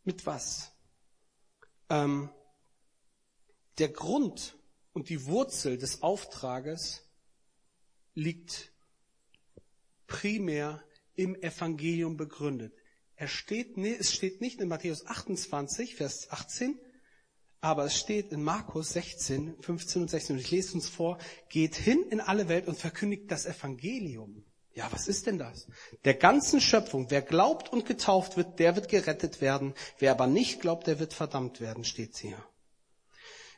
Mit 0.06 0.24
was? 0.24 0.70
Ähm, 1.90 2.30
der 3.78 3.88
Grund 3.88 4.56
und 4.92 5.08
die 5.08 5.26
Wurzel 5.26 5.78
des 5.78 6.02
Auftrages 6.02 7.02
liegt 8.14 8.72
primär 10.06 10.82
im 11.16 11.34
Evangelium 11.34 12.16
begründet. 12.16 12.72
Er 13.16 13.26
steht, 13.26 13.76
es 13.76 14.14
steht 14.14 14.40
nicht 14.40 14.60
in 14.60 14.68
Matthäus 14.68 15.04
28, 15.04 15.96
Vers 15.96 16.30
18, 16.30 16.78
aber 17.60 17.86
es 17.86 17.98
steht 17.98 18.30
in 18.30 18.44
Markus 18.44 18.90
16, 18.90 19.60
15 19.60 20.02
und 20.02 20.08
16, 20.08 20.36
und 20.36 20.40
ich 20.40 20.52
lese 20.52 20.74
uns 20.74 20.88
vor, 20.88 21.18
geht 21.48 21.74
hin 21.74 22.04
in 22.10 22.20
alle 22.20 22.48
Welt 22.48 22.68
und 22.68 22.78
verkündigt 22.78 23.28
das 23.28 23.44
Evangelium. 23.44 24.45
Ja, 24.76 24.86
was 24.92 25.08
ist 25.08 25.26
denn 25.26 25.38
das? 25.38 25.66
Der 26.04 26.12
ganzen 26.12 26.60
Schöpfung, 26.60 27.10
wer 27.10 27.22
glaubt 27.22 27.72
und 27.72 27.86
getauft 27.86 28.36
wird, 28.36 28.58
der 28.58 28.76
wird 28.76 28.90
gerettet 28.90 29.40
werden. 29.40 29.72
Wer 29.98 30.10
aber 30.10 30.26
nicht 30.26 30.60
glaubt, 30.60 30.86
der 30.86 30.98
wird 30.98 31.14
verdammt 31.14 31.62
werden, 31.62 31.82
steht 31.82 32.18
hier. 32.18 32.36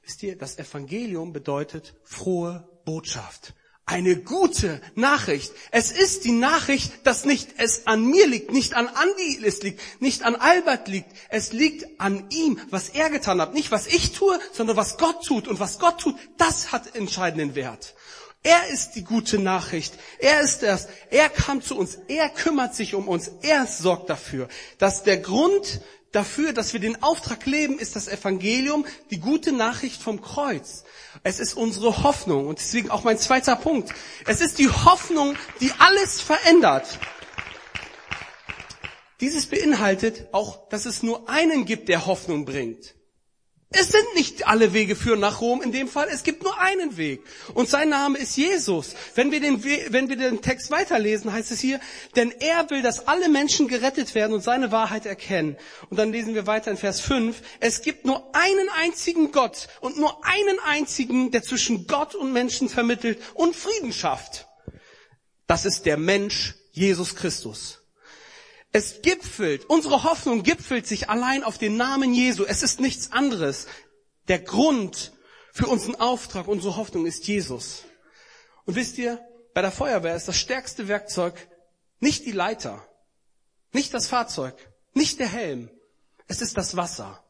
Wisst 0.04 0.22
ihr, 0.22 0.38
das 0.38 0.58
Evangelium 0.58 1.32
bedeutet 1.32 1.96
frohe 2.04 2.68
Botschaft 2.84 3.54
eine 3.88 4.16
gute 4.16 4.82
Nachricht. 4.94 5.52
Es 5.70 5.90
ist 5.90 6.24
die 6.24 6.32
Nachricht, 6.32 7.06
dass 7.06 7.24
nicht 7.24 7.54
es 7.56 7.86
an 7.86 8.04
mir 8.04 8.26
liegt, 8.26 8.52
nicht 8.52 8.74
an 8.74 8.86
Andi 8.86 9.40
es 9.42 9.62
liegt, 9.62 9.80
nicht 10.00 10.24
an 10.24 10.36
Albert 10.36 10.88
liegt. 10.88 11.10
Es 11.30 11.52
liegt 11.52 11.98
an 11.98 12.26
ihm, 12.30 12.60
was 12.70 12.90
er 12.90 13.08
getan 13.08 13.40
hat. 13.40 13.54
Nicht 13.54 13.72
was 13.72 13.86
ich 13.86 14.12
tue, 14.12 14.38
sondern 14.52 14.76
was 14.76 14.98
Gott 14.98 15.24
tut. 15.24 15.48
Und 15.48 15.58
was 15.58 15.78
Gott 15.78 16.00
tut, 16.00 16.16
das 16.36 16.70
hat 16.70 16.94
entscheidenden 16.94 17.54
Wert. 17.54 17.94
Er 18.42 18.68
ist 18.68 18.92
die 18.92 19.04
gute 19.04 19.38
Nachricht. 19.38 19.94
Er 20.18 20.40
ist 20.40 20.62
das. 20.62 20.88
Er 21.10 21.28
kam 21.28 21.60
zu 21.60 21.76
uns. 21.76 21.98
Er 22.08 22.28
kümmert 22.28 22.74
sich 22.74 22.94
um 22.94 23.08
uns. 23.08 23.30
Er 23.42 23.66
sorgt 23.66 24.10
dafür, 24.10 24.48
dass 24.78 25.02
der 25.02 25.18
Grund 25.18 25.80
dafür, 26.12 26.52
dass 26.52 26.72
wir 26.72 26.80
den 26.80 27.02
Auftrag 27.02 27.44
leben, 27.46 27.78
ist 27.78 27.96
das 27.96 28.08
Evangelium, 28.08 28.86
die 29.10 29.20
gute 29.20 29.52
Nachricht 29.52 30.00
vom 30.00 30.22
Kreuz. 30.22 30.84
Es 31.22 31.40
ist 31.40 31.54
unsere 31.54 32.02
Hoffnung 32.02 32.46
und 32.46 32.58
deswegen 32.58 32.90
auch 32.90 33.04
mein 33.04 33.18
zweiter 33.18 33.56
Punkt. 33.56 33.92
Es 34.26 34.40
ist 34.40 34.58
die 34.58 34.70
Hoffnung, 34.70 35.36
die 35.60 35.72
alles 35.78 36.20
verändert. 36.20 36.98
Dieses 39.20 39.46
beinhaltet 39.46 40.28
auch, 40.32 40.68
dass 40.68 40.86
es 40.86 41.02
nur 41.02 41.28
einen 41.28 41.64
gibt, 41.64 41.88
der 41.88 42.06
Hoffnung 42.06 42.44
bringt. 42.44 42.94
Es 43.70 43.88
sind 43.88 44.14
nicht 44.14 44.48
alle 44.48 44.72
Wege 44.72 44.96
führen 44.96 45.20
nach 45.20 45.42
Rom 45.42 45.60
in 45.60 45.72
dem 45.72 45.88
Fall. 45.88 46.08
Es 46.10 46.22
gibt 46.22 46.42
nur 46.42 46.58
einen 46.58 46.96
Weg. 46.96 47.22
Und 47.52 47.68
sein 47.68 47.90
Name 47.90 48.16
ist 48.16 48.34
Jesus. 48.34 48.94
Wenn 49.14 49.30
wir 49.30 49.40
den, 49.40 49.62
wenn 49.62 50.08
wir 50.08 50.16
den 50.16 50.40
Text 50.40 50.70
weiterlesen, 50.70 51.32
heißt 51.32 51.50
es 51.50 51.60
hier, 51.60 51.78
denn 52.16 52.30
er 52.40 52.70
will, 52.70 52.80
dass 52.80 53.06
alle 53.08 53.28
Menschen 53.28 53.68
gerettet 53.68 54.14
werden 54.14 54.32
und 54.32 54.42
seine 54.42 54.72
Wahrheit 54.72 55.04
erkennen. 55.04 55.58
Und 55.90 55.98
dann 55.98 56.12
lesen 56.12 56.34
wir 56.34 56.46
weiter 56.46 56.70
in 56.70 56.78
Vers 56.78 57.00
5. 57.00 57.42
Es 57.60 57.82
gibt 57.82 58.06
nur 58.06 58.34
einen 58.34 58.70
einzigen 58.70 59.32
Gott 59.32 59.68
und 59.82 59.98
nur 59.98 60.24
einen 60.24 60.58
einzigen, 60.60 61.30
der 61.30 61.42
zwischen 61.42 61.86
Gott 61.86 62.14
und 62.14 62.32
Menschen 62.32 62.70
vermittelt 62.70 63.18
und 63.34 63.54
Frieden 63.54 63.92
schafft. 63.92 64.46
Das 65.46 65.66
ist 65.66 65.84
der 65.84 65.98
Mensch 65.98 66.54
Jesus 66.72 67.14
Christus. 67.14 67.77
Es 68.72 69.00
gipfelt, 69.00 69.64
unsere 69.66 70.04
Hoffnung 70.04 70.42
gipfelt 70.42 70.86
sich 70.86 71.08
allein 71.08 71.42
auf 71.42 71.58
den 71.58 71.76
Namen 71.76 72.12
Jesu. 72.12 72.44
Es 72.44 72.62
ist 72.62 72.80
nichts 72.80 73.12
anderes. 73.12 73.66
Der 74.28 74.38
Grund 74.38 75.12
für 75.52 75.66
unseren 75.66 75.96
Auftrag, 75.96 76.48
unsere 76.48 76.76
Hoffnung 76.76 77.06
ist 77.06 77.26
Jesus. 77.26 77.84
Und 78.66 78.74
wisst 78.74 78.98
ihr, 78.98 79.26
bei 79.54 79.62
der 79.62 79.72
Feuerwehr 79.72 80.14
ist 80.14 80.28
das 80.28 80.38
stärkste 80.38 80.86
Werkzeug 80.88 81.48
nicht 82.00 82.26
die 82.26 82.32
Leiter, 82.32 82.86
nicht 83.72 83.92
das 83.94 84.06
Fahrzeug, 84.06 84.54
nicht 84.92 85.18
der 85.18 85.28
Helm. 85.28 85.70
Es 86.26 86.42
ist 86.42 86.56
das 86.56 86.76
Wasser. 86.76 87.24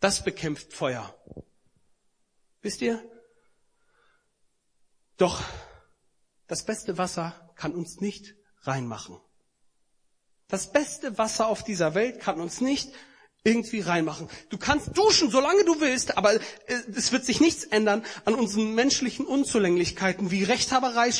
Das 0.00 0.24
bekämpft 0.24 0.72
Feuer. 0.72 1.14
Wisst 2.62 2.80
ihr? 2.80 3.02
Doch 5.18 5.42
das 6.46 6.64
beste 6.64 6.96
Wasser 6.96 7.52
kann 7.56 7.74
uns 7.74 8.00
nicht 8.00 8.34
reinmachen. 8.62 9.20
Das 10.50 10.72
beste 10.72 11.18
Wasser 11.18 11.46
auf 11.46 11.62
dieser 11.62 11.94
Welt 11.94 12.20
kann 12.20 12.40
uns 12.40 12.62
nicht 12.62 12.88
irgendwie 13.44 13.80
reinmachen. 13.80 14.30
Du 14.48 14.56
kannst 14.56 14.96
duschen, 14.96 15.30
solange 15.30 15.62
du 15.64 15.78
willst, 15.82 16.16
aber 16.16 16.34
äh, 16.34 16.40
es 16.96 17.12
wird 17.12 17.26
sich 17.26 17.40
nichts 17.40 17.64
ändern 17.64 18.02
an 18.24 18.34
unseren 18.34 18.74
menschlichen 18.74 19.26
Unzulänglichkeiten 19.26 20.30
wie 20.30 20.44
Rechthaberei, 20.44 21.10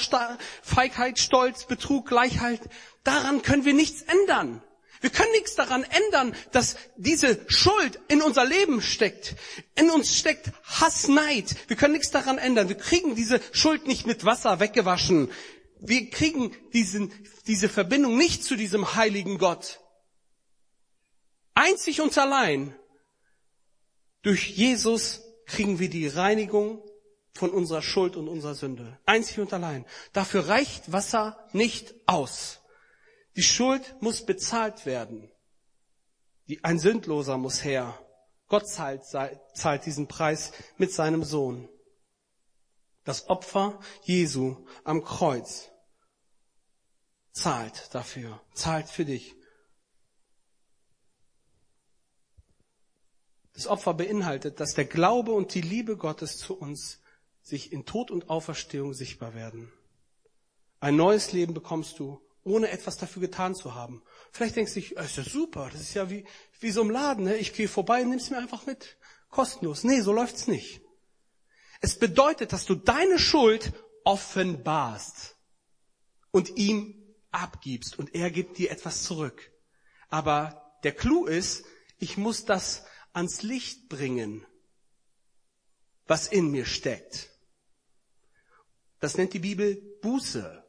Feigheit, 0.63 1.19
Stolz, 1.19 1.67
Betrug, 1.67 2.07
Gleichheit. 2.09 2.63
Daran 3.05 3.43
können 3.43 3.67
wir 3.67 3.75
nichts 3.75 4.01
ändern. 4.03 4.63
Wir 5.03 5.11
können 5.11 5.31
nichts 5.33 5.55
daran 5.55 5.85
ändern, 5.85 6.35
dass 6.53 6.77
diese 6.97 7.39
Schuld 7.49 8.01
in 8.09 8.23
unser 8.23 8.47
Leben 8.47 8.81
steckt. 8.81 9.37
In 9.77 9.91
uns 9.91 10.17
steckt 10.17 10.51
Hass, 10.65 11.07
Neid. 11.07 11.55
Wir 11.69 11.77
können 11.77 11.93
nichts 11.93 12.11
daran 12.11 12.39
ändern. 12.39 12.71
Wir 12.71 12.77
kriegen 12.79 13.15
diese 13.15 13.41
Schuld 13.53 13.87
nicht 13.87 14.07
mit 14.07 14.25
Wasser 14.25 14.59
weggewaschen 14.59 15.31
wir 15.81 16.11
kriegen 16.11 16.55
diesen, 16.73 17.13
diese 17.47 17.69
Verbindung 17.69 18.17
nicht 18.17 18.45
zu 18.45 18.57
diesem 18.57 18.95
heiligen 18.95 19.39
Gott. 19.39 19.81
Einzig 21.55 22.01
und 22.01 22.17
allein 22.19 22.79
durch 24.23 24.51
Jesus 24.51 25.23
kriegen 25.47 25.79
wir 25.79 25.89
die 25.89 26.07
Reinigung 26.07 26.83
von 27.35 27.51
unserer 27.51 27.83
Schuld 27.83 28.17
und 28.17 28.29
unserer 28.29 28.55
Sünde. 28.55 28.99
Einzig 29.07 29.39
und 29.39 29.53
allein. 29.53 29.87
Dafür 30.13 30.49
reicht 30.49 30.93
Wasser 30.93 31.49
nicht 31.53 31.95
aus. 32.07 32.61
Die 33.37 33.43
Schuld 33.43 33.97
muss 34.01 34.27
bezahlt 34.27 34.87
werden. 34.87 35.31
Die, 36.49 36.65
ein 36.65 36.79
Sündloser 36.79 37.39
muss 37.39 37.65
her. 37.65 37.99
Gott 38.49 38.69
zahlt, 38.69 39.05
zahlt 39.05 39.87
diesen 39.87 40.09
Preis 40.09 40.53
mit 40.79 40.93
seinem 40.93 41.23
Sohn. 41.23 41.69
Das 43.05 43.29
Opfer 43.29 43.81
Jesu 44.03 44.67
am 44.85 45.05
Kreuz 45.05 45.68
zahlt 47.33 47.95
dafür, 47.95 48.41
zahlt 48.55 48.89
für 48.89 49.05
dich. 49.05 49.35
Das 53.55 53.67
Opfer 53.67 53.95
beinhaltet, 53.95 54.61
dass 54.61 54.75
der 54.75 54.85
Glaube 54.85 55.33
und 55.33 55.55
die 55.55 55.61
Liebe 55.61 55.97
Gottes 55.97 56.37
zu 56.37 56.57
uns 56.57 57.01
sich 57.43 57.73
in 57.73 57.87
Tod 57.87 58.11
und 58.11 58.31
Auferstehung 58.31 58.95
sichtbar 58.95 59.35
werden. 59.35 59.73
Ein 60.81 60.97
neues 60.97 61.33
Leben 61.33 61.55
bekommst 61.55 61.99
du, 61.99 62.21
ohne 62.45 62.71
etwas 62.71 62.99
dafür 62.99 63.23
getan 63.23 63.55
zu 63.55 63.75
haben. 63.75 64.03
Vielleicht 64.31 64.57
denkst 64.57 64.75
du, 64.75 64.81
das 64.95 65.07
ist 65.07 65.17
ja 65.17 65.25
super, 65.25 65.71
das 65.73 65.81
ist 65.81 65.95
ja 65.95 66.09
wie, 66.09 66.25
wie 66.61 66.71
so 66.71 66.83
im 66.83 66.91
Laden, 66.91 67.25
ne? 67.25 67.37
ich 67.37 67.53
gehe 67.53 67.69
vorbei 67.69 68.03
und 68.03 68.11
nimm's 68.11 68.31
mir 68.31 68.39
einfach 68.39 68.67
mit. 68.67 68.97
Kostenlos. 69.29 69.85
Nee, 69.85 70.01
so 70.01 70.13
läuft's 70.13 70.47
nicht. 70.47 70.81
Es 71.81 71.99
bedeutet, 71.99 72.53
dass 72.53 72.65
du 72.65 72.75
deine 72.75 73.19
Schuld 73.19 73.73
offenbarst 74.05 75.37
und 76.31 76.57
ihm 76.57 76.98
abgibst 77.31 77.99
und 77.99 78.15
er 78.15 78.31
gibt 78.31 78.59
dir 78.59 78.71
etwas 78.71 79.03
zurück. 79.03 79.51
Aber 80.09 80.79
der 80.85 80.93
Clou 80.93 81.27
ist, 81.27 81.65
ich 81.99 82.17
muss 82.17 82.45
das 82.45 82.85
ans 83.13 83.43
Licht 83.43 83.89
bringen, 83.89 84.47
was 86.07 86.27
in 86.27 86.51
mir 86.51 86.65
steckt. 86.65 87.31
Das 89.01 89.17
nennt 89.17 89.33
die 89.33 89.39
Bibel 89.39 89.77
Buße. 90.03 90.65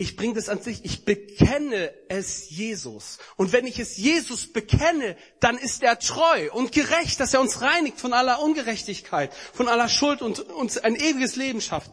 Ich 0.00 0.14
bringe 0.14 0.34
das 0.34 0.48
an 0.48 0.62
sich, 0.62 0.84
ich 0.84 1.04
bekenne 1.04 1.92
es 2.08 2.50
Jesus. 2.50 3.18
Und 3.36 3.52
wenn 3.52 3.66
ich 3.66 3.80
es 3.80 3.96
Jesus 3.96 4.52
bekenne, 4.52 5.16
dann 5.40 5.58
ist 5.58 5.82
er 5.82 5.98
treu 5.98 6.52
und 6.52 6.70
gerecht, 6.70 7.18
dass 7.18 7.34
er 7.34 7.40
uns 7.40 7.62
reinigt 7.62 8.00
von 8.00 8.12
aller 8.12 8.40
Ungerechtigkeit, 8.40 9.34
von 9.34 9.66
aller 9.66 9.88
Schuld 9.88 10.22
und 10.22 10.38
uns 10.38 10.78
ein 10.78 10.94
ewiges 10.94 11.34
Leben 11.34 11.60
schafft. 11.60 11.90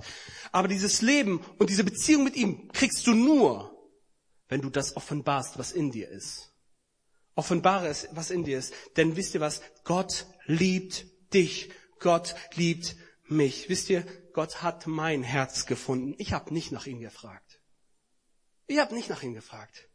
Aber 0.55 0.69
dieses 0.69 1.01
Leben 1.01 1.41
und 1.57 1.69
diese 1.69 1.83
Beziehung 1.83 2.23
mit 2.23 2.37
ihm 2.37 2.71
kriegst 2.71 3.05
du 3.07 3.13
nur, 3.13 3.77
wenn 4.47 4.61
du 4.61 4.69
das 4.69 4.95
offenbarst, 4.95 5.59
was 5.59 5.73
in 5.73 5.91
dir 5.91 6.07
ist. 6.07 6.53
Offenbare 7.35 7.89
es, 7.89 8.07
was 8.11 8.31
in 8.31 8.45
dir 8.45 8.59
ist. 8.59 8.73
Denn 8.95 9.17
wisst 9.17 9.33
ihr 9.33 9.41
was? 9.41 9.61
Gott 9.83 10.25
liebt 10.45 11.07
dich. 11.33 11.73
Gott 11.99 12.35
liebt 12.53 12.95
mich. 13.25 13.67
Wisst 13.67 13.89
ihr, 13.89 14.05
Gott 14.31 14.63
hat 14.63 14.87
mein 14.87 15.23
Herz 15.23 15.65
gefunden. 15.65 16.15
Ich 16.19 16.31
habe 16.31 16.53
nicht 16.53 16.71
nach 16.71 16.85
ihm 16.85 17.01
gefragt. 17.01 17.59
Ich 18.65 18.79
habe 18.79 18.95
nicht 18.95 19.09
nach 19.09 19.23
ihm 19.23 19.33
gefragt. 19.33 19.89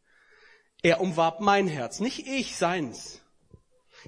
Er 0.82 1.00
umwarb 1.00 1.40
mein 1.40 1.68
Herz, 1.68 2.00
nicht 2.00 2.26
ich 2.26 2.58
seins. 2.58 3.22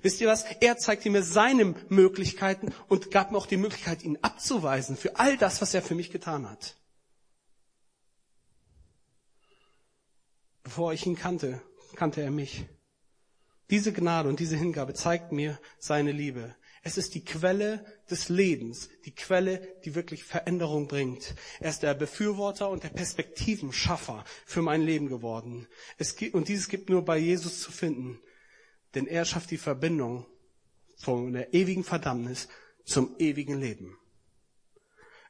Wisst 0.01 0.21
ihr 0.21 0.29
was? 0.29 0.45
Er 0.61 0.79
zeigte 0.79 1.11
mir 1.11 1.23
seine 1.23 1.75
Möglichkeiten 1.89 2.73
und 2.89 3.11
gab 3.11 3.31
mir 3.31 3.39
auch 3.39 3.47
die 3.47 3.57
Möglichkeit, 3.57 4.03
ihn 4.03 4.19
abzuweisen 4.23 4.97
für 4.97 5.17
all 5.17 5.37
das, 5.37 5.61
was 5.61 5.75
er 5.75 5.83
für 5.83 5.95
mich 5.95 6.11
getan 6.11 6.49
hat. 6.49 6.77
Bevor 10.63 10.93
ich 10.93 11.05
ihn 11.05 11.17
kannte, 11.17 11.61
kannte 11.97 12.23
er 12.23 12.31
mich. 12.31 12.65
Diese 13.71 13.93
Gnade 13.93 14.29
und 14.29 14.41
diese 14.41 14.57
Hingabe 14.57 14.95
zeigt 14.95 15.33
mir 15.33 15.59
seine 15.79 16.13
Liebe. 16.13 16.55
Es 16.83 16.99
ist 16.99 17.15
die 17.15 17.25
Quelle 17.25 17.85
des 18.11 18.29
Lebens, 18.29 18.89
die 19.05 19.15
Quelle, 19.15 19.77
die 19.85 19.95
wirklich 19.95 20.25
Veränderung 20.25 20.89
bringt. 20.89 21.35
Er 21.61 21.71
ist 21.71 21.83
der 21.83 21.95
Befürworter 21.95 22.69
und 22.71 22.83
der 22.83 22.89
Perspektivenschaffer 22.89 24.25
für 24.45 24.63
mein 24.63 24.83
Leben 24.83 25.09
geworden. 25.09 25.69
Gibt, 26.17 26.35
und 26.35 26.49
dieses 26.49 26.69
gibt 26.69 26.91
nur 26.91 27.05
bei 27.05 27.19
Jesus 27.19 27.61
zu 27.61 27.71
finden. 27.71 28.21
Denn 28.95 29.07
er 29.07 29.25
schafft 29.25 29.51
die 29.51 29.59
Verbindung 29.59 30.27
von 30.97 31.33
der 31.33 31.55
ewigen 31.55 31.85
Verdammnis 31.85 32.49
zum 32.85 33.17
ewigen 33.19 33.59
Leben. 33.59 33.99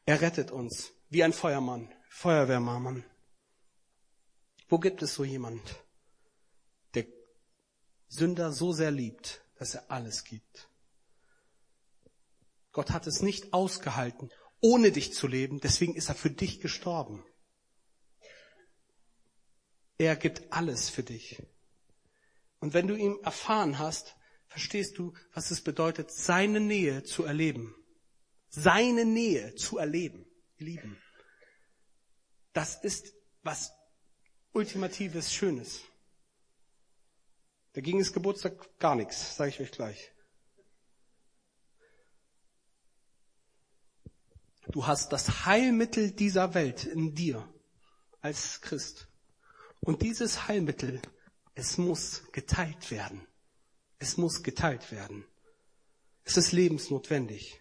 Er 0.04 0.20
rettet 0.20 0.50
uns 0.50 0.92
wie 1.10 1.22
ein 1.22 1.32
Feuermann, 1.32 1.92
Feuerwehrmann. 2.08 3.04
Wo 4.68 4.78
gibt 4.78 5.02
es 5.02 5.14
so 5.14 5.24
jemand, 5.24 5.84
der 6.94 7.06
Sünder 8.08 8.52
so 8.52 8.72
sehr 8.72 8.90
liebt, 8.90 9.44
dass 9.56 9.74
er 9.74 9.90
alles 9.90 10.24
gibt? 10.24 10.68
Gott 12.72 12.90
hat 12.90 13.06
es 13.06 13.22
nicht 13.22 13.52
ausgehalten, 13.52 14.30
ohne 14.60 14.92
dich 14.92 15.12
zu 15.12 15.26
leben, 15.26 15.60
deswegen 15.60 15.94
ist 15.94 16.08
er 16.08 16.14
für 16.14 16.30
dich 16.30 16.60
gestorben. 16.60 17.24
Er 19.98 20.16
gibt 20.16 20.52
alles 20.52 20.88
für 20.88 21.02
dich. 21.02 21.42
Und 22.62 22.74
wenn 22.74 22.86
du 22.86 22.94
ihn 22.94 23.18
erfahren 23.24 23.80
hast, 23.80 24.14
verstehst 24.46 24.96
du, 24.96 25.12
was 25.34 25.50
es 25.50 25.64
bedeutet, 25.64 26.12
seine 26.12 26.60
Nähe 26.60 27.02
zu 27.02 27.24
erleben. 27.24 27.74
Seine 28.50 29.04
Nähe 29.04 29.56
zu 29.56 29.78
erleben, 29.78 30.24
lieben. 30.58 30.96
Das 32.52 32.76
ist 32.84 33.14
was 33.42 33.72
Ultimatives, 34.52 35.34
Schönes. 35.34 35.80
Dagegen 37.72 37.98
ist 37.98 38.12
Geburtstag 38.12 38.78
gar 38.78 38.94
nichts, 38.94 39.34
sage 39.34 39.50
ich 39.50 39.60
euch 39.60 39.72
gleich. 39.72 40.12
Du 44.68 44.86
hast 44.86 45.12
das 45.12 45.46
Heilmittel 45.46 46.12
dieser 46.12 46.54
Welt 46.54 46.84
in 46.84 47.12
dir 47.12 47.52
als 48.20 48.60
Christ. 48.60 49.08
Und 49.80 50.02
dieses 50.02 50.46
Heilmittel 50.46 51.02
es 51.54 51.78
muss 51.78 52.22
geteilt 52.32 52.90
werden. 52.90 53.26
Es 53.98 54.16
muss 54.16 54.42
geteilt 54.42 54.90
werden. 54.90 55.24
Es 56.24 56.36
ist 56.36 56.52
lebensnotwendig. 56.52 57.60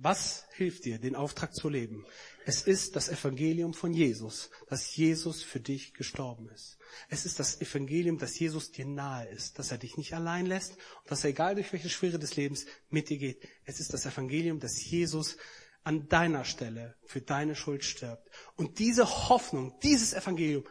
Was 0.00 0.46
hilft 0.52 0.84
dir, 0.84 1.00
den 1.00 1.16
Auftrag 1.16 1.52
zu 1.52 1.68
leben? 1.68 2.06
Es 2.46 2.62
ist 2.62 2.94
das 2.94 3.08
Evangelium 3.08 3.74
von 3.74 3.92
Jesus, 3.92 4.48
dass 4.68 4.94
Jesus 4.94 5.42
für 5.42 5.58
dich 5.58 5.92
gestorben 5.92 6.48
ist. 6.50 6.78
Es 7.08 7.26
ist 7.26 7.40
das 7.40 7.60
Evangelium, 7.60 8.16
dass 8.16 8.38
Jesus 8.38 8.70
dir 8.70 8.86
nahe 8.86 9.26
ist, 9.26 9.58
dass 9.58 9.72
er 9.72 9.78
dich 9.78 9.96
nicht 9.96 10.14
allein 10.14 10.46
lässt 10.46 10.74
und 10.74 11.10
dass 11.10 11.24
er, 11.24 11.30
egal 11.30 11.56
durch 11.56 11.72
welche 11.72 11.88
Schwere 11.88 12.20
des 12.20 12.36
Lebens, 12.36 12.64
mit 12.90 13.08
dir 13.08 13.18
geht. 13.18 13.48
Es 13.64 13.80
ist 13.80 13.92
das 13.92 14.06
Evangelium, 14.06 14.60
dass 14.60 14.84
Jesus 14.84 15.36
an 15.82 16.08
deiner 16.08 16.44
Stelle 16.44 16.94
für 17.04 17.20
deine 17.20 17.56
Schuld 17.56 17.84
stirbt. 17.84 18.30
Und 18.54 18.78
diese 18.78 19.28
Hoffnung, 19.28 19.78
dieses 19.82 20.12
Evangelium 20.12 20.64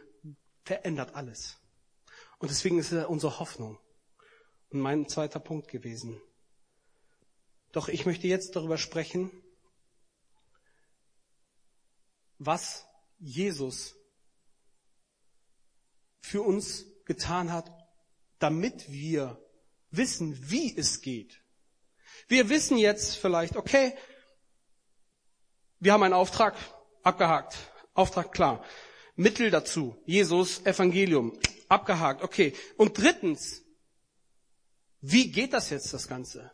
verändert 0.67 1.15
alles. 1.15 1.57
Und 2.39 2.51
deswegen 2.51 2.77
ist 2.77 2.91
er 2.91 3.09
unsere 3.09 3.39
Hoffnung. 3.39 3.79
Und 4.69 4.81
mein 4.81 5.07
zweiter 5.07 5.39
Punkt 5.39 5.69
gewesen. 5.69 6.21
Doch 7.71 7.87
ich 7.87 8.05
möchte 8.05 8.27
jetzt 8.27 8.55
darüber 8.55 8.77
sprechen, 8.77 9.31
was 12.37 12.85
Jesus 13.17 13.95
für 16.19 16.41
uns 16.41 16.85
getan 17.05 17.51
hat, 17.51 17.71
damit 18.39 18.91
wir 18.91 19.41
wissen, 19.89 20.37
wie 20.51 20.77
es 20.77 21.01
geht. 21.01 21.41
Wir 22.27 22.49
wissen 22.49 22.77
jetzt 22.77 23.15
vielleicht, 23.15 23.55
okay, 23.55 23.97
wir 25.79 25.93
haben 25.93 26.03
einen 26.03 26.13
Auftrag 26.13 26.55
abgehakt, 27.03 27.57
Auftrag 27.93 28.33
klar. 28.33 28.63
Mittel 29.17 29.49
dazu, 29.49 29.97
Jesus, 30.05 30.63
Evangelium, 30.63 31.37
abgehakt, 31.67 32.21
okay. 32.21 32.53
Und 32.77 32.97
drittens, 32.99 33.63
wie 35.01 35.31
geht 35.31 35.53
das 35.53 35.71
jetzt, 35.71 35.91
das 35.91 36.07
Ganze? 36.07 36.51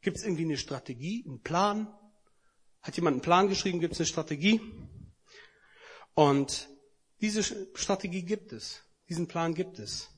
Gibt 0.00 0.16
es 0.16 0.24
irgendwie 0.24 0.44
eine 0.44 0.56
Strategie, 0.56 1.22
einen 1.26 1.42
Plan? 1.42 1.86
Hat 2.80 2.96
jemand 2.96 3.14
einen 3.16 3.22
Plan 3.22 3.48
geschrieben, 3.48 3.78
gibt 3.78 3.92
es 3.92 4.00
eine 4.00 4.06
Strategie? 4.06 4.60
Und 6.14 6.70
diese 7.20 7.42
Strategie 7.42 8.22
gibt 8.22 8.52
es, 8.52 8.80
diesen 9.10 9.28
Plan 9.28 9.54
gibt 9.54 9.78
es. 9.78 10.08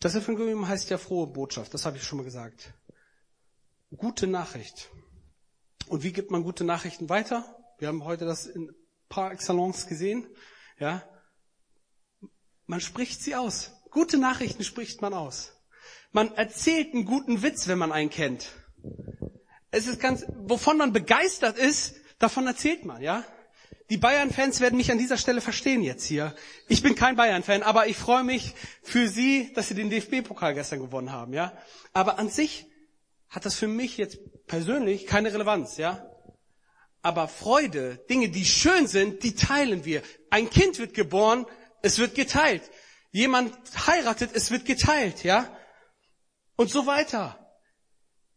Das 0.00 0.16
Evangelium 0.16 0.66
heißt 0.66 0.90
ja 0.90 0.98
frohe 0.98 1.28
Botschaft, 1.28 1.72
das 1.74 1.86
habe 1.86 1.96
ich 1.96 2.02
schon 2.02 2.18
mal 2.18 2.24
gesagt. 2.24 2.74
Gute 3.96 4.26
Nachricht. 4.26 4.90
Und 5.86 6.02
wie 6.02 6.12
gibt 6.12 6.32
man 6.32 6.42
gute 6.42 6.64
Nachrichten 6.64 7.08
weiter? 7.08 7.44
Wir 7.78 7.88
haben 7.88 8.04
heute 8.04 8.24
das 8.24 8.46
in 8.46 8.74
par 9.10 9.32
excellence 9.32 9.86
gesehen. 9.86 10.26
Ja, 10.78 11.02
man 12.66 12.80
spricht 12.80 13.20
sie 13.20 13.34
aus. 13.34 13.72
Gute 13.90 14.16
Nachrichten 14.16 14.64
spricht 14.64 15.02
man 15.02 15.12
aus. 15.12 15.52
Man 16.12 16.32
erzählt 16.36 16.94
einen 16.94 17.04
guten 17.04 17.42
Witz, 17.42 17.68
wenn 17.68 17.78
man 17.78 17.92
einen 17.92 18.08
kennt. 18.08 18.46
Es 19.70 19.86
ist 19.86 20.00
ganz, 20.00 20.24
wovon 20.38 20.78
man 20.78 20.92
begeistert 20.92 21.58
ist, 21.58 21.96
davon 22.18 22.46
erzählt 22.46 22.84
man, 22.84 23.02
ja. 23.02 23.24
Die 23.90 23.96
Bayern-Fans 23.96 24.60
werden 24.60 24.76
mich 24.76 24.92
an 24.92 24.98
dieser 24.98 25.16
Stelle 25.16 25.40
verstehen 25.40 25.82
jetzt 25.82 26.04
hier. 26.04 26.34
Ich 26.68 26.80
bin 26.80 26.94
kein 26.94 27.16
Bayern-Fan, 27.16 27.64
aber 27.64 27.88
ich 27.88 27.96
freue 27.96 28.22
mich 28.22 28.54
für 28.82 29.08
Sie, 29.08 29.52
dass 29.54 29.68
Sie 29.68 29.74
den 29.74 29.90
DFB-Pokal 29.90 30.54
gestern 30.54 30.78
gewonnen 30.78 31.10
haben, 31.10 31.32
ja. 31.32 31.52
Aber 31.92 32.18
an 32.18 32.28
sich 32.28 32.66
hat 33.28 33.46
das 33.46 33.56
für 33.56 33.68
mich 33.68 33.96
jetzt 33.96 34.18
persönlich 34.46 35.06
keine 35.08 35.32
Relevanz, 35.32 35.76
ja. 35.76 36.09
Aber 37.02 37.28
Freude, 37.28 38.04
Dinge, 38.10 38.28
die 38.28 38.44
schön 38.44 38.86
sind, 38.86 39.22
die 39.22 39.34
teilen 39.34 39.84
wir. 39.84 40.02
Ein 40.28 40.50
Kind 40.50 40.78
wird 40.78 40.94
geboren, 40.94 41.46
es 41.82 41.98
wird 41.98 42.14
geteilt. 42.14 42.62
Jemand 43.10 43.54
heiratet, 43.86 44.30
es 44.34 44.50
wird 44.50 44.64
geteilt, 44.64 45.24
ja? 45.24 45.56
Und 46.56 46.70
so 46.70 46.86
weiter. 46.86 47.36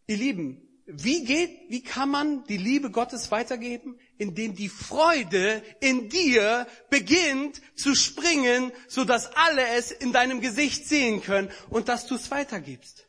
Ihr 0.08 0.18
Lieben, 0.18 0.64
wie 0.86 1.24
geht, 1.24 1.70
wie 1.70 1.82
kann 1.82 2.10
man 2.10 2.44
die 2.46 2.58
Liebe 2.58 2.92
Gottes 2.92 3.32
weitergeben? 3.32 3.98
Indem 4.18 4.56
die 4.56 4.70
Freude 4.70 5.62
in 5.80 6.10
dir 6.10 6.68
beginnt 6.90 7.62
zu 7.76 7.96
springen, 7.96 8.72
so 8.88 9.06
dass 9.06 9.28
alle 9.36 9.66
es 9.78 9.92
in 9.92 10.12
deinem 10.12 10.42
Gesicht 10.42 10.86
sehen 10.86 11.22
können 11.22 11.50
und 11.70 11.88
dass 11.88 12.06
du 12.08 12.16
es 12.16 12.32
weitergibst. 12.32 13.08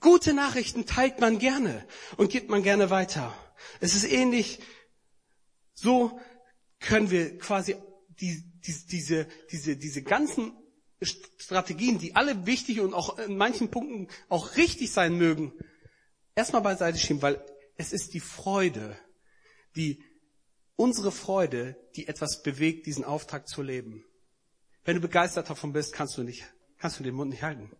Gute 0.00 0.32
Nachrichten 0.32 0.86
teilt 0.86 1.20
man 1.20 1.38
gerne 1.38 1.86
und 2.16 2.30
gibt 2.30 2.48
man 2.48 2.62
gerne 2.62 2.90
weiter. 2.90 3.36
Es 3.80 3.94
ist 3.94 4.10
ähnlich 4.10 4.58
so 5.74 6.18
können 6.80 7.10
wir 7.10 7.38
quasi 7.38 7.76
die, 8.20 8.42
die, 8.66 8.86
diese, 8.90 9.26
diese, 9.50 9.76
diese 9.76 10.02
ganzen 10.02 10.52
Strategien, 11.02 11.98
die 11.98 12.16
alle 12.16 12.46
wichtig 12.46 12.80
und 12.80 12.94
auch 12.94 13.18
in 13.18 13.36
manchen 13.36 13.70
Punkten 13.70 14.08
auch 14.28 14.56
richtig 14.56 14.92
sein 14.92 15.16
mögen, 15.16 15.52
erstmal 16.34 16.62
beiseite 16.62 16.98
schieben, 16.98 17.22
weil 17.22 17.44
es 17.76 17.92
ist 17.92 18.14
die 18.14 18.20
Freude, 18.20 18.96
die, 19.76 20.02
unsere 20.76 21.12
Freude, 21.12 21.76
die 21.96 22.08
etwas 22.08 22.42
bewegt, 22.42 22.86
diesen 22.86 23.04
Auftrag 23.04 23.48
zu 23.48 23.62
leben. 23.62 24.04
Wenn 24.84 24.96
du 24.96 25.00
begeistert 25.00 25.50
davon 25.50 25.72
bist, 25.72 25.92
kannst 25.92 26.16
du 26.16 26.22
nicht, 26.22 26.44
kannst 26.78 26.98
du 26.98 27.04
den 27.04 27.14
Mund 27.14 27.30
nicht 27.30 27.42
halten. 27.42 27.70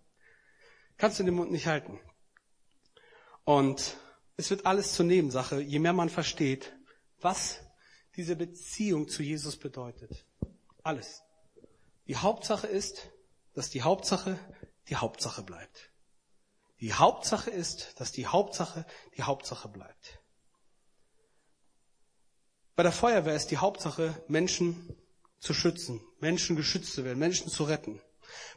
Kannst 0.96 1.18
du 1.18 1.24
den 1.24 1.34
Mund 1.34 1.50
nicht 1.50 1.66
halten. 1.66 2.00
Und 3.44 3.96
es 4.36 4.50
wird 4.50 4.66
alles 4.66 4.94
zur 4.94 5.06
Nebensache, 5.06 5.60
je 5.60 5.78
mehr 5.78 5.92
man 5.92 6.08
versteht, 6.08 6.76
was 7.20 7.60
diese 8.16 8.36
Beziehung 8.36 9.08
zu 9.08 9.22
Jesus 9.22 9.56
bedeutet. 9.56 10.26
Alles. 10.82 11.22
Die 12.06 12.16
Hauptsache 12.16 12.66
ist, 12.66 13.10
dass 13.54 13.70
die 13.70 13.82
Hauptsache 13.82 14.38
die 14.88 14.96
Hauptsache 14.96 15.42
bleibt. 15.42 15.90
Die 16.80 16.92
Hauptsache 16.92 17.50
ist, 17.50 17.98
dass 18.00 18.12
die 18.12 18.26
Hauptsache 18.26 18.84
die 19.16 19.22
Hauptsache 19.22 19.68
bleibt. 19.68 20.20
Bei 22.76 22.82
der 22.82 22.92
Feuerwehr 22.92 23.36
ist 23.36 23.50
die 23.50 23.58
Hauptsache, 23.58 24.22
Menschen 24.28 24.96
zu 25.38 25.54
schützen, 25.54 26.00
Menschen 26.20 26.56
geschützt 26.56 26.92
zu 26.92 27.04
werden, 27.04 27.18
Menschen 27.18 27.48
zu 27.48 27.64
retten. 27.64 28.00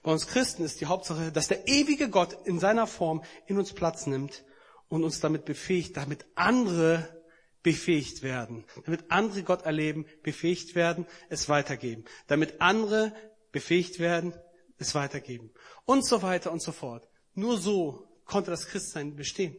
Bei 0.02 0.12
uns 0.12 0.28
Christen 0.28 0.64
ist 0.64 0.82
die 0.82 0.88
Hauptsache, 0.88 1.32
dass 1.32 1.48
der 1.48 1.68
ewige 1.68 2.10
Gott 2.10 2.34
in 2.46 2.60
seiner 2.60 2.88
Form 2.88 3.24
in 3.46 3.58
uns 3.58 3.74
Platz 3.74 4.08
nimmt 4.08 4.44
und 4.88 5.04
uns 5.04 5.20
damit 5.20 5.46
befähigt, 5.46 5.98
damit 5.98 6.26
andere 6.36 7.17
befähigt 7.68 8.24
werden, 8.24 8.64
damit 8.86 9.12
andere 9.12 9.44
Gott 9.44 9.64
erleben, 9.64 10.06
befähigt 10.24 10.74
werden, 10.74 11.06
es 11.28 11.50
weitergeben, 11.50 12.06
damit 12.28 12.62
andere 12.62 13.14
befähigt 13.52 14.00
werden, 14.00 14.34
es 14.78 14.96
weitergeben 14.96 15.52
und 15.84 16.06
so 16.06 16.22
weiter 16.22 16.54
und 16.54 16.62
so 16.62 16.72
fort. 16.72 17.10
Nur 17.34 17.58
so 17.58 18.08
konnte 18.24 18.52
das 18.52 18.68
Christsein 18.68 19.18
bestehen. 19.18 19.58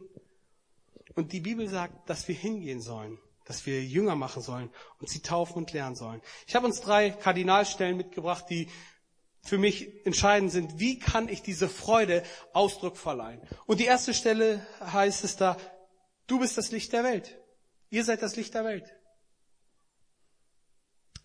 Und 1.13 1.33
die 1.33 1.39
Bibel 1.39 1.69
sagt, 1.69 2.09
dass 2.09 2.27
wir 2.27 2.33
hingehen 2.33 2.81
sollen, 2.81 3.19
dass 3.45 3.67
wir 3.67 3.83
Jünger 3.83 4.15
machen 4.15 4.41
sollen 4.41 4.71
und 4.99 5.07
sie 5.07 5.21
taufen 5.21 5.57
und 5.57 5.71
lernen 5.71 5.95
sollen. 5.95 6.21
Ich 6.47 6.55
habe 6.55 6.65
uns 6.65 6.81
drei 6.81 7.11
Kardinalstellen 7.11 7.95
mitgebracht, 7.95 8.45
die 8.49 8.69
für 9.43 9.59
mich 9.59 10.03
entscheidend 10.03 10.51
sind. 10.51 10.79
Wie 10.79 10.97
kann 10.97 11.29
ich 11.29 11.43
diese 11.43 11.69
Freude 11.69 12.23
Ausdruck 12.53 12.97
verleihen? 12.97 13.41
Und 13.67 13.79
die 13.79 13.85
erste 13.85 14.15
Stelle 14.15 14.65
heißt 14.81 15.23
es 15.23 15.35
da, 15.35 15.57
du 16.25 16.39
bist 16.39 16.57
das 16.57 16.71
Licht 16.71 16.91
der 16.91 17.03
Welt. 17.03 17.38
Ihr 17.89 18.03
seid 18.03 18.21
das 18.21 18.35
Licht 18.35 18.53
der 18.53 18.65
Welt. 18.65 18.93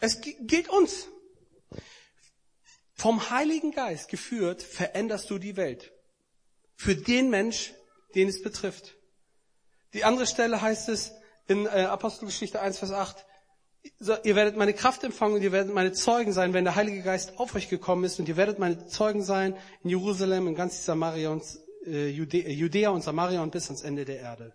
Es 0.01 0.21
gilt 0.21 0.69
uns. 0.69 1.09
Vom 2.95 3.31
Heiligen 3.31 3.73
Geist 3.73 4.09
geführt 4.09 4.63
veränderst 4.63 5.29
du 5.31 5.39
die 5.39 5.57
Welt. 5.57 5.93
Für 6.77 6.95
den 6.95 7.31
Mensch, 7.31 7.75
den 8.15 8.29
es 8.29 8.43
betrifft. 8.43 8.97
Die 9.93 10.05
andere 10.05 10.27
Stelle 10.27 10.61
heißt 10.61 10.89
es 10.89 11.13
in 11.47 11.67
äh, 11.67 11.87
Apostelgeschichte 11.89 12.61
1, 12.61 12.79
Vers 12.79 12.93
8, 12.93 13.27
ihr 14.25 14.35
werdet 14.35 14.57
meine 14.57 14.73
Kraft 14.73 15.05
empfangen 15.05 15.35
und 15.35 15.43
ihr 15.43 15.53
werdet 15.53 15.75
meine 15.75 15.93
Zeugen 15.93 16.33
sein, 16.33 16.55
wenn 16.55 16.65
der 16.65 16.75
Heilige 16.75 17.03
Geist 17.03 17.39
auf 17.39 17.55
euch 17.55 17.69
gekommen 17.69 18.05
ist 18.05 18.19
und 18.19 18.29
ihr 18.29 18.37
werdet 18.37 18.59
meine 18.59 18.87
Zeugen 18.87 19.23
sein 19.23 19.57
in 19.83 19.91
Jerusalem, 19.91 20.49
in 20.49 20.55
ganz 20.55 20.85
Samaria 20.85 21.31
und 21.31 21.45
äh, 21.87 22.09
Judäa 22.09 22.91
und 22.91 23.03
Samaria 23.03 23.43
und 23.43 23.51
bis 23.51 23.67
ans 23.67 23.83
Ende 23.83 24.05
der 24.05 24.21
Erde. 24.21 24.55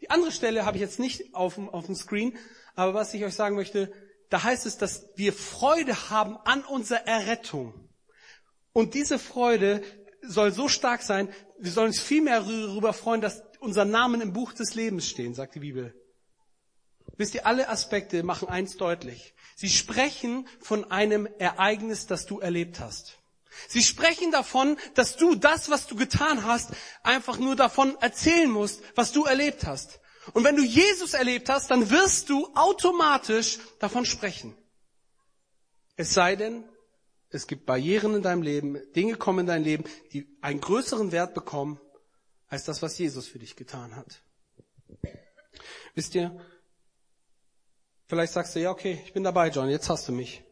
Die 0.00 0.10
andere 0.10 0.32
Stelle 0.32 0.64
habe 0.64 0.76
ich 0.76 0.80
jetzt 0.80 0.98
nicht 0.98 1.34
auf, 1.34 1.58
auf 1.58 1.86
dem 1.86 1.94
Screen, 1.94 2.36
aber 2.74 2.94
was 2.94 3.12
ich 3.14 3.24
euch 3.24 3.34
sagen 3.34 3.56
möchte, 3.56 3.92
da 4.30 4.42
heißt 4.42 4.64
es, 4.66 4.78
dass 4.78 5.08
wir 5.16 5.32
Freude 5.32 6.10
haben 6.10 6.36
an 6.44 6.64
unserer 6.64 7.06
Errettung. 7.06 7.88
Und 8.72 8.94
diese 8.94 9.18
Freude 9.18 9.82
soll 10.22 10.52
so 10.52 10.68
stark 10.68 11.02
sein, 11.02 11.28
wir 11.58 11.72
sollen 11.72 11.88
uns 11.88 12.00
viel 12.00 12.22
mehr 12.22 12.40
darüber 12.40 12.92
freuen, 12.92 13.20
dass 13.20 13.42
unser 13.58 13.84
Namen 13.84 14.20
im 14.20 14.32
Buch 14.32 14.52
des 14.52 14.74
Lebens 14.74 15.08
stehen, 15.08 15.34
sagt 15.34 15.54
die 15.56 15.60
Bibel. 15.60 15.94
Wisst 17.16 17.34
ihr, 17.34 17.46
alle 17.46 17.68
Aspekte 17.68 18.22
machen 18.22 18.48
eins 18.48 18.76
deutlich. 18.76 19.34
Sie 19.56 19.68
sprechen 19.68 20.48
von 20.60 20.90
einem 20.90 21.26
Ereignis, 21.38 22.06
das 22.06 22.24
du 22.24 22.38
erlebt 22.40 22.80
hast. 22.80 23.19
Sie 23.68 23.82
sprechen 23.82 24.30
davon, 24.30 24.76
dass 24.94 25.16
du 25.16 25.34
das, 25.34 25.70
was 25.70 25.86
du 25.86 25.96
getan 25.96 26.44
hast, 26.44 26.70
einfach 27.02 27.38
nur 27.38 27.56
davon 27.56 27.96
erzählen 28.00 28.50
musst, 28.50 28.82
was 28.94 29.12
du 29.12 29.24
erlebt 29.24 29.66
hast. 29.66 30.00
Und 30.32 30.44
wenn 30.44 30.56
du 30.56 30.62
Jesus 30.62 31.14
erlebt 31.14 31.48
hast, 31.48 31.70
dann 31.70 31.90
wirst 31.90 32.28
du 32.28 32.46
automatisch 32.54 33.58
davon 33.78 34.04
sprechen. 34.04 34.56
Es 35.96 36.14
sei 36.14 36.36
denn, 36.36 36.64
es 37.30 37.46
gibt 37.46 37.66
Barrieren 37.66 38.14
in 38.14 38.22
deinem 38.22 38.42
Leben, 38.42 38.78
Dinge 38.92 39.16
kommen 39.16 39.40
in 39.40 39.46
dein 39.46 39.64
Leben, 39.64 39.84
die 40.12 40.36
einen 40.40 40.60
größeren 40.60 41.12
Wert 41.12 41.34
bekommen 41.34 41.80
als 42.48 42.64
das, 42.64 42.82
was 42.82 42.98
Jesus 42.98 43.28
für 43.28 43.38
dich 43.38 43.56
getan 43.56 43.94
hat. 43.96 44.22
Wisst 45.94 46.14
ihr, 46.14 46.38
vielleicht 48.06 48.32
sagst 48.32 48.54
du, 48.54 48.60
ja, 48.60 48.70
okay, 48.70 49.00
ich 49.04 49.12
bin 49.12 49.24
dabei, 49.24 49.48
John, 49.48 49.68
jetzt 49.70 49.88
hast 49.88 50.08
du 50.08 50.12
mich. 50.12 50.42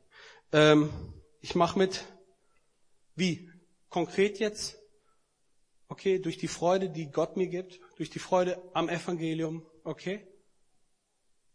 Ähm, 0.53 0.91
ich 1.41 1.55
mache 1.55 1.79
mit, 1.79 2.05
wie? 3.19 3.51
Konkret 3.89 4.39
jetzt? 4.39 4.79
Okay, 5.89 6.19
durch 6.19 6.37
die 6.37 6.49
Freude, 6.49 6.91
die 6.91 7.11
Gott 7.11 7.37
mir 7.37 7.49
gibt, 7.49 7.81
durch 7.97 8.11
die 8.11 8.19
Freude 8.19 8.63
am 8.75 8.89
Evangelium, 8.89 9.67
okay? 9.85 10.27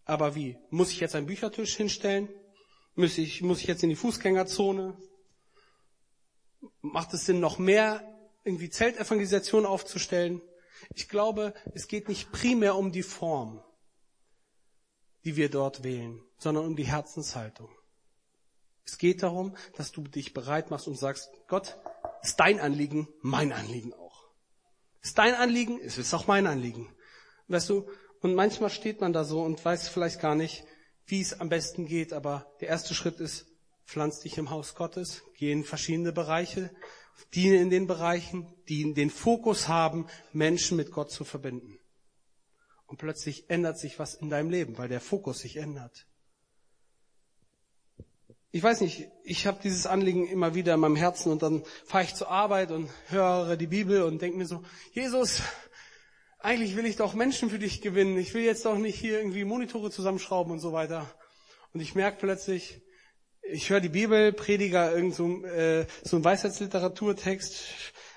Aber 0.06 0.36
wie? 0.36 0.58
Muss 0.69 0.91
ich 0.91 0.99
jetzt 0.99 1.15
einen 1.15 1.28
Büchertisch 1.28 1.76
hinstellen? 1.76 2.30
Muss 2.95 3.17
ich, 3.17 3.41
muss 3.41 3.62
ich 3.62 3.67
jetzt 3.67 3.84
in 3.84 3.89
die 3.89 3.95
Fußgängerzone? 3.95 4.97
Macht 6.82 7.13
es 7.13 7.26
Sinn, 7.26 7.39
noch 7.39 7.58
mehr 7.58 8.02
irgendwie 8.43 8.69
Zeltevangelisation 8.69 9.65
aufzustellen? 9.65 10.41
Ich 10.95 11.08
glaube, 11.08 11.54
es 11.73 11.88
geht 11.88 12.10
nicht 12.10 12.32
primär 12.32 12.76
um 12.76 12.91
die 12.91 13.04
Form, 13.04 13.63
die 15.23 15.36
wir 15.36 15.49
dort 15.49 15.84
wählen, 15.84 16.21
sondern 16.38 16.65
um 16.65 16.76
die 16.76 16.88
Herzenshaltung. 16.88 17.69
Es 18.86 18.98
geht 18.98 19.24
darum, 19.24 19.56
dass 19.76 19.91
du 19.91 20.04
dich 20.04 20.34
bereit 20.34 20.69
machst 20.69 20.88
und 20.88 20.98
sagst, 20.98 21.30
Gott, 21.48 21.78
ist 22.22 22.39
dein 22.39 22.60
Anliegen, 22.60 23.08
mein 23.22 23.52
Anliegen 23.52 23.93
auch. 23.93 24.30
Ist 25.02 25.17
dein 25.17 25.36
Anliegen, 25.36 25.80
es 25.82 25.98
ist 25.98 26.13
auch 26.13 26.28
mein 26.28 26.48
Anliegen. 26.48 26.93
Weißt 27.48 27.69
du, 27.69 27.89
und 28.22 28.36
manchmal 28.36 28.69
steht 28.69 29.02
man 29.02 29.13
da 29.13 29.24
so 29.24 29.41
und 29.41 29.63
weiß 29.63 29.89
vielleicht 29.89 30.22
gar 30.22 30.36
nicht, 30.36 30.63
wie 31.06 31.22
es 31.22 31.39
am 31.39 31.50
besten 31.50 31.86
geht, 31.86 32.13
aber 32.13 32.54
der 32.62 32.69
erste 32.69 32.93
Schritt 32.93 33.19
ist, 33.19 33.46
pflanz 33.86 34.22
dich 34.22 34.38
im 34.38 34.50
Haus 34.50 34.76
Gottes, 34.76 35.24
geh 35.38 35.52
in 35.52 35.65
verschiedene 35.65 36.13
Bereiche, 36.13 36.74
diene 37.34 37.58
in 37.58 37.69
den 37.69 37.88
Bereichen, 37.88 38.54
die 38.69 38.93
den 38.93 39.10
Fokus 39.10 39.67
haben, 39.67 40.08
Menschen 40.32 40.78
mit 40.78 40.91
Gott 40.91 41.12
zu 41.12 41.26
verbinden. 41.26 41.80
Und 42.86 42.98
plötzlich 42.98 43.50
ändert 43.50 43.78
sich 43.78 44.00
was 44.00 44.13
in 44.13 44.30
deinem 44.30 44.50
Leben, 44.50 44.78
weil 44.78 44.88
der 44.88 45.02
Fokus 45.02 45.39
sich 45.39 45.58
ändert 45.58 46.08
ich 48.56 48.62
weiß 48.62 48.82
nicht, 48.82 49.10
ich 49.24 49.48
habe 49.48 49.58
dieses 49.63 49.88
Anliegen 49.88 50.28
immer 50.28 50.54
wieder 50.54 50.76
in 50.76 50.80
meinem 50.80 50.96
Herzen 50.96 51.32
und 51.32 51.42
dann 51.42 51.63
fahre 51.86 52.04
ich 52.04 52.13
zur 52.13 52.30
Arbeit 52.30 52.70
und 52.70 52.88
höre 53.08 53.58
die 53.58 53.66
Bibel 53.66 54.04
und 54.04 54.22
denke 54.22 54.38
mir 54.38 54.46
so, 54.46 54.62
Jesus, 54.92 55.42
eigentlich 56.38 56.76
will 56.76 56.86
ich 56.86 56.96
doch 56.96 57.16
Menschen 57.16 57.50
für 57.50 57.58
dich 57.58 57.82
gewinnen. 57.82 58.16
Ich 58.16 58.36
will 58.36 58.44
jetzt 58.44 58.63
doch 58.68 58.78
nicht 58.78 59.00
hier 59.00 59.18
irgendwie 59.18 59.44
Monitore 59.44 59.89
zusammenschrauben 59.89 60.54
und 60.54 60.60
so 60.60 60.72
weiter. 60.72 61.10
Und 61.74 61.80
ich 61.80 61.96
merke 61.96 62.20
plötzlich, 62.20 62.84
ich 63.42 63.72
höre 63.72 63.80
die 63.80 63.89
Bibel, 63.89 64.32
Prediger, 64.32 64.96
irgend 64.96 65.16
so, 65.16 65.44
äh, 65.46 65.88
so 66.04 66.18
ein 66.18 66.24
Weisheitsliteraturtext, 66.24 67.56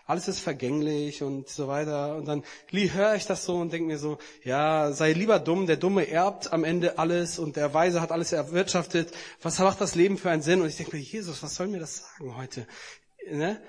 alles 0.07 0.29
ist 0.29 0.39
vergänglich 0.39 1.23
und 1.23 1.49
so 1.49 1.67
weiter. 1.67 2.17
Und 2.17 2.27
dann 2.27 2.45
höre 2.71 3.17
ich 3.17 3.27
das 3.27 3.45
so 3.45 3.57
und 3.57 3.73
denke 3.73 3.89
mir 3.89 3.99
so, 3.99 4.19
ja, 4.45 4.93
sei 4.93 5.13
lieber 5.13 5.41
dumm, 5.41 5.67
der 5.67 5.77
Dumme 5.77 6.09
erbt 6.09 6.53
am 6.53 6.63
Ende 6.63 6.99
alles 6.99 7.41
und 7.41 7.57
der 7.57 7.75
Weise 7.75 8.01
hat 8.01 8.13
alles 8.13 8.33
erwirtschaftet. 8.33 9.13
Was 9.43 9.59
macht 9.59 9.81
das 9.81 9.97
Leben 9.97 10.17
für 10.17 10.31
einen 10.31 10.43
Sinn? 10.43 10.63
Und 10.63 10.69
ich 10.69 10.77
denke 10.77 10.97
mir, 10.97 11.03
Jesus, 11.03 11.43
was 11.43 11.57
soll 11.57 11.67
mir 11.67 11.81
das 11.81 12.05
sagen 12.07 12.37
heute? 12.37 12.67
Ne? 13.29 13.61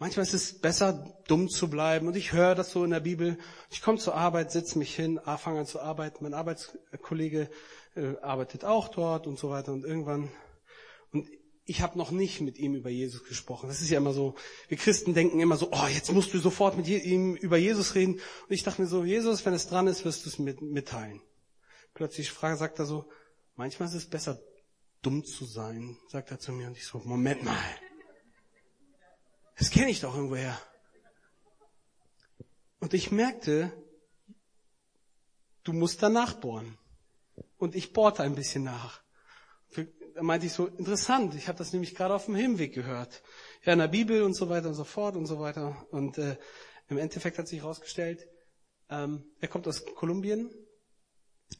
Manchmal 0.00 0.26
ist 0.26 0.34
es 0.34 0.58
besser, 0.58 1.14
dumm 1.28 1.48
zu 1.48 1.70
bleiben. 1.70 2.08
Und 2.08 2.16
ich 2.16 2.32
höre 2.32 2.56
das 2.56 2.72
so 2.72 2.84
in 2.84 2.90
der 2.90 3.00
Bibel. 3.00 3.38
Ich 3.70 3.80
komme 3.80 3.98
zur 3.98 4.16
Arbeit, 4.16 4.50
setze 4.50 4.76
mich 4.76 4.94
hin, 4.94 5.20
fange 5.38 5.60
an 5.60 5.66
zu 5.66 5.80
arbeiten. 5.80 6.24
Mein 6.24 6.34
Arbeitskollege 6.34 7.48
äh, 7.94 8.16
arbeitet 8.22 8.64
auch 8.64 8.88
dort 8.88 9.28
und 9.28 9.38
so 9.38 9.50
weiter. 9.50 9.72
Und 9.72 9.84
irgendwann, 9.84 10.30
und 11.12 11.28
ich 11.68 11.82
habe 11.82 11.98
noch 11.98 12.10
nicht 12.10 12.40
mit 12.40 12.56
ihm 12.56 12.74
über 12.74 12.88
Jesus 12.88 13.24
gesprochen. 13.24 13.68
Das 13.68 13.82
ist 13.82 13.90
ja 13.90 13.98
immer 13.98 14.14
so, 14.14 14.34
wir 14.68 14.78
Christen 14.78 15.12
denken 15.12 15.38
immer 15.38 15.58
so, 15.58 15.68
oh, 15.70 15.86
jetzt 15.86 16.10
musst 16.10 16.32
du 16.32 16.38
sofort 16.38 16.78
mit 16.78 16.88
ihm 16.88 17.34
über 17.34 17.58
Jesus 17.58 17.94
reden. 17.94 18.14
Und 18.14 18.50
ich 18.50 18.62
dachte 18.62 18.80
mir 18.80 18.88
so, 18.88 19.04
Jesus, 19.04 19.44
wenn 19.44 19.52
es 19.52 19.68
dran 19.68 19.86
ist, 19.86 20.02
wirst 20.06 20.24
du 20.24 20.30
es 20.30 20.38
mit, 20.38 20.62
mitteilen. 20.62 21.20
Plötzlich 21.92 22.32
sagt 22.32 22.78
er 22.78 22.86
so, 22.86 23.10
manchmal 23.54 23.86
ist 23.86 23.94
es 23.94 24.08
besser, 24.08 24.40
dumm 25.02 25.26
zu 25.26 25.44
sein, 25.44 25.98
sagt 26.08 26.30
er 26.30 26.38
zu 26.38 26.52
mir. 26.52 26.68
Und 26.68 26.76
ich 26.78 26.86
so, 26.86 27.02
Moment 27.04 27.44
mal. 27.44 27.54
Das 29.58 29.70
kenne 29.70 29.90
ich 29.90 30.00
doch 30.00 30.14
irgendwoher. 30.14 30.58
Und 32.80 32.94
ich 32.94 33.12
merkte, 33.12 33.70
du 35.64 35.74
musst 35.74 36.02
danach 36.02 36.32
bohren. 36.32 36.78
Und 37.58 37.74
ich 37.74 37.92
bohrte 37.92 38.22
ein 38.22 38.34
bisschen 38.34 38.64
nach 38.64 39.02
da 40.18 40.24
meinte 40.24 40.46
ich 40.46 40.52
so, 40.52 40.66
interessant, 40.66 41.36
ich 41.36 41.46
habe 41.46 41.58
das 41.58 41.72
nämlich 41.72 41.94
gerade 41.94 42.12
auf 42.12 42.24
dem 42.24 42.34
Hinweg 42.34 42.74
gehört. 42.74 43.22
Ja, 43.62 43.74
in 43.74 43.78
der 43.78 43.86
Bibel 43.86 44.24
und 44.24 44.34
so 44.34 44.48
weiter 44.48 44.66
und 44.66 44.74
so 44.74 44.82
fort 44.82 45.14
und 45.14 45.26
so 45.26 45.38
weiter. 45.38 45.86
Und 45.92 46.18
äh, 46.18 46.36
im 46.88 46.98
Endeffekt 46.98 47.38
hat 47.38 47.46
sich 47.46 47.60
herausgestellt, 47.60 48.26
ähm, 48.90 49.30
er 49.38 49.46
kommt 49.46 49.68
aus 49.68 49.84
Kolumbien 49.86 50.50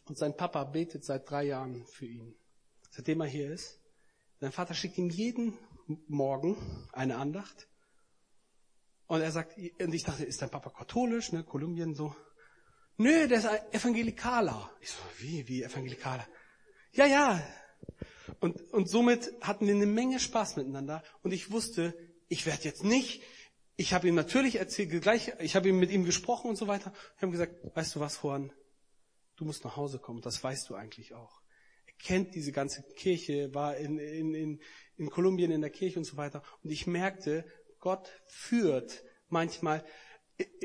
und 0.06 0.18
sein 0.18 0.36
Papa 0.36 0.64
betet 0.64 1.04
seit 1.04 1.30
drei 1.30 1.44
Jahren 1.44 1.86
für 1.86 2.06
ihn, 2.06 2.34
seitdem 2.90 3.20
er 3.20 3.28
hier 3.28 3.52
ist. 3.52 3.80
Sein 4.40 4.50
Vater 4.50 4.74
schickt 4.74 4.98
ihm 4.98 5.08
jeden 5.08 5.56
Morgen 6.08 6.56
eine 6.92 7.16
Andacht. 7.16 7.68
Und 9.06 9.20
er 9.20 9.30
sagt, 9.30 9.56
und 9.56 9.94
ich 9.94 10.02
dachte, 10.02 10.24
ist 10.24 10.42
dein 10.42 10.50
Papa 10.50 10.70
katholisch, 10.70 11.30
ne, 11.30 11.44
Kolumbien 11.44 11.94
so. 11.94 12.12
Nö, 12.96 13.28
der 13.28 13.38
ist 13.38 13.46
ein 13.46 13.72
Evangelikaler. 13.72 14.68
Ich 14.80 14.90
so, 14.90 15.02
wie, 15.18 15.46
wie 15.46 15.62
Evangelikaler? 15.62 16.26
Ja, 16.90 17.06
ja, 17.06 17.40
und, 18.40 18.60
und 18.72 18.88
somit 18.88 19.32
hatten 19.40 19.66
wir 19.66 19.74
eine 19.74 19.86
Menge 19.86 20.20
Spaß 20.20 20.56
miteinander. 20.56 21.02
Und 21.22 21.32
ich 21.32 21.50
wusste, 21.50 21.94
ich 22.28 22.46
werde 22.46 22.64
jetzt 22.64 22.84
nicht, 22.84 23.22
ich 23.76 23.92
habe 23.92 24.08
ihm 24.08 24.14
natürlich 24.14 24.56
erzählt, 24.56 24.90
gleich, 25.02 25.32
ich 25.38 25.54
habe 25.54 25.68
ihm 25.68 25.78
mit 25.78 25.90
ihm 25.90 26.04
gesprochen 26.04 26.48
und 26.48 26.56
so 26.56 26.66
weiter. 26.66 26.92
Ich 27.16 27.22
habe 27.22 27.32
gesagt, 27.32 27.54
weißt 27.74 27.94
du 27.94 28.00
was, 28.00 28.22
Juan, 28.22 28.52
du 29.36 29.44
musst 29.44 29.64
nach 29.64 29.76
Hause 29.76 29.98
kommen. 29.98 30.20
Das 30.20 30.42
weißt 30.42 30.68
du 30.68 30.74
eigentlich 30.74 31.14
auch. 31.14 31.40
kennt 31.98 32.34
diese 32.34 32.52
ganze 32.52 32.82
Kirche, 32.96 33.54
war 33.54 33.76
in, 33.76 33.98
in, 33.98 34.34
in, 34.34 34.60
in 34.96 35.10
Kolumbien 35.10 35.50
in 35.50 35.60
der 35.60 35.70
Kirche 35.70 35.98
und 35.98 36.04
so 36.04 36.16
weiter. 36.16 36.42
Und 36.62 36.70
ich 36.70 36.86
merkte, 36.86 37.44
Gott 37.78 38.08
führt 38.26 39.04
manchmal 39.28 39.84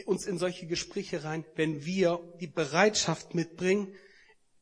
uns 0.06 0.26
in 0.26 0.38
solche 0.38 0.67
Gespräche 0.67 1.23
rein, 1.23 1.45
wenn 1.56 1.86
wir 1.86 2.19
die 2.39 2.47
Bereitschaft 2.47 3.36
mitbringen, 3.36 3.95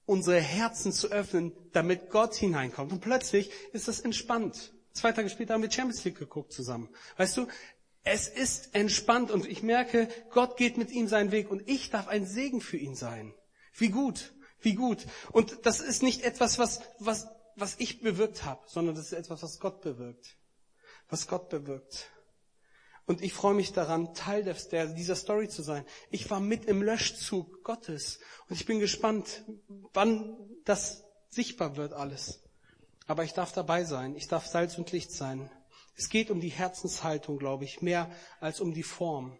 unsere 0.05 0.39
Herzen 0.39 0.91
zu 0.91 1.11
öffnen, 1.11 1.53
damit 1.71 2.09
Gott 2.09 2.35
hineinkommt. 2.35 2.91
Und 2.91 3.01
plötzlich 3.01 3.49
ist 3.73 3.87
das 3.87 3.99
entspannt. 3.99 4.73
Zwei 4.93 5.11
Tage 5.11 5.29
später 5.29 5.53
haben 5.53 5.63
wir 5.63 5.71
Champions 5.71 6.03
League 6.03 6.17
geguckt 6.17 6.51
zusammen. 6.51 6.89
Weißt 7.17 7.37
du, 7.37 7.47
es 8.03 8.27
ist 8.27 8.73
entspannt 8.73 9.31
und 9.31 9.47
ich 9.47 9.63
merke, 9.63 10.07
Gott 10.31 10.57
geht 10.57 10.77
mit 10.77 10.91
ihm 10.91 11.07
seinen 11.07 11.31
Weg 11.31 11.51
und 11.51 11.67
ich 11.69 11.91
darf 11.91 12.07
ein 12.07 12.25
Segen 12.25 12.61
für 12.61 12.77
ihn 12.77 12.95
sein. 12.95 13.33
Wie 13.73 13.89
gut, 13.89 14.33
wie 14.59 14.73
gut. 14.73 15.05
Und 15.31 15.65
das 15.65 15.79
ist 15.79 16.03
nicht 16.03 16.23
etwas, 16.23 16.57
was, 16.57 16.81
was, 16.99 17.27
was 17.55 17.75
ich 17.77 18.01
bewirkt 18.01 18.43
habe, 18.43 18.61
sondern 18.65 18.95
das 18.95 19.05
ist 19.05 19.13
etwas, 19.13 19.43
was 19.43 19.59
Gott 19.59 19.81
bewirkt. 19.81 20.37
Was 21.09 21.27
Gott 21.27 21.49
bewirkt. 21.49 22.09
Und 23.11 23.21
ich 23.21 23.33
freue 23.33 23.53
mich 23.53 23.73
daran, 23.73 24.13
Teil 24.13 24.41
der, 24.41 24.85
dieser 24.87 25.17
Story 25.17 25.49
zu 25.49 25.63
sein. 25.63 25.83
Ich 26.11 26.31
war 26.31 26.39
mit 26.39 26.63
im 26.63 26.81
Löschzug 26.81 27.61
Gottes 27.61 28.21
und 28.47 28.55
ich 28.55 28.65
bin 28.65 28.79
gespannt, 28.79 29.43
wann 29.91 30.37
das 30.63 31.03
sichtbar 31.27 31.75
wird 31.75 31.91
alles. 31.91 32.41
Aber 33.07 33.25
ich 33.25 33.33
darf 33.33 33.51
dabei 33.51 33.83
sein. 33.83 34.15
Ich 34.15 34.29
darf 34.29 34.47
Salz 34.47 34.77
und 34.77 34.93
Licht 34.93 35.11
sein. 35.11 35.51
Es 35.97 36.07
geht 36.07 36.31
um 36.31 36.39
die 36.39 36.47
Herzenshaltung, 36.47 37.37
glaube 37.37 37.65
ich, 37.65 37.81
mehr 37.81 38.09
als 38.39 38.61
um 38.61 38.73
die 38.73 38.81
Form. 38.81 39.37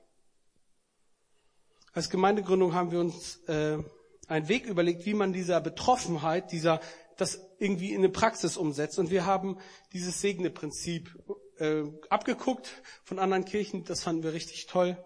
Als 1.94 2.10
Gemeindegründung 2.10 2.74
haben 2.74 2.92
wir 2.92 3.00
uns 3.00 3.38
äh, 3.48 3.78
einen 4.28 4.50
Weg 4.50 4.66
überlegt, 4.66 5.06
wie 5.06 5.14
man 5.14 5.32
dieser 5.32 5.62
Betroffenheit, 5.62 6.52
dieser 6.52 6.82
das 7.16 7.40
irgendwie 7.58 7.94
in 7.94 8.00
eine 8.00 8.10
Praxis 8.10 8.58
umsetzt. 8.58 9.00
Und 9.00 9.12
wir 9.12 9.26
haben 9.26 9.60
dieses 9.94 10.20
Segne-Prinzip 10.20 11.18
äh, 11.62 11.84
abgeguckt 12.10 12.82
von 13.04 13.20
anderen 13.20 13.46
Kirchen. 13.46 13.84
Das 13.86 14.04
fanden 14.04 14.24
wir 14.24 14.34
richtig 14.34 14.66
toll. 14.66 14.98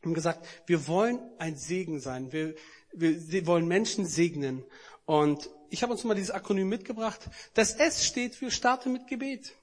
Wir 0.00 0.06
haben 0.06 0.14
gesagt, 0.14 0.46
wir 0.66 0.86
wollen 0.86 1.20
ein 1.38 1.56
Segen 1.56 2.00
sein. 2.00 2.32
Wir, 2.32 2.54
wir 2.92 3.46
wollen 3.46 3.66
Menschen 3.66 4.06
segnen. 4.06 4.64
Und 5.04 5.50
ich 5.68 5.82
habe 5.82 5.92
uns 5.92 6.04
mal 6.04 6.14
dieses 6.14 6.30
Akronym 6.30 6.68
mitgebracht. 6.68 7.28
Das 7.54 7.74
S 7.74 8.06
steht 8.06 8.34
für 8.34 8.50
Starte 8.50 8.88
mit 8.88 9.08
Gebet. 9.08 9.56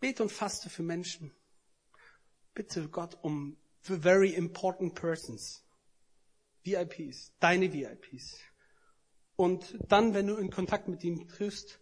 Bete 0.00 0.22
und 0.22 0.32
faste 0.32 0.68
für 0.68 0.82
Menschen. 0.82 1.32
Bitte 2.54 2.88
Gott 2.88 3.16
um 3.22 3.56
very 3.82 4.34
important 4.34 4.94
persons. 4.94 5.62
VIPs, 6.64 7.32
deine 7.38 7.72
VIPs. 7.72 8.40
Und 9.36 9.78
dann, 9.88 10.12
wenn 10.14 10.26
du 10.26 10.36
in 10.36 10.50
Kontakt 10.50 10.88
mit 10.88 11.04
ihm 11.04 11.28
triffst, 11.28 11.78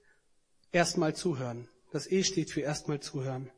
erstmal 0.70 1.16
zuhören. 1.16 1.68
Das 1.94 2.10
E 2.10 2.24
steht 2.24 2.50
für 2.50 2.60
erstmal 2.60 2.98
zuhören. 2.98 3.52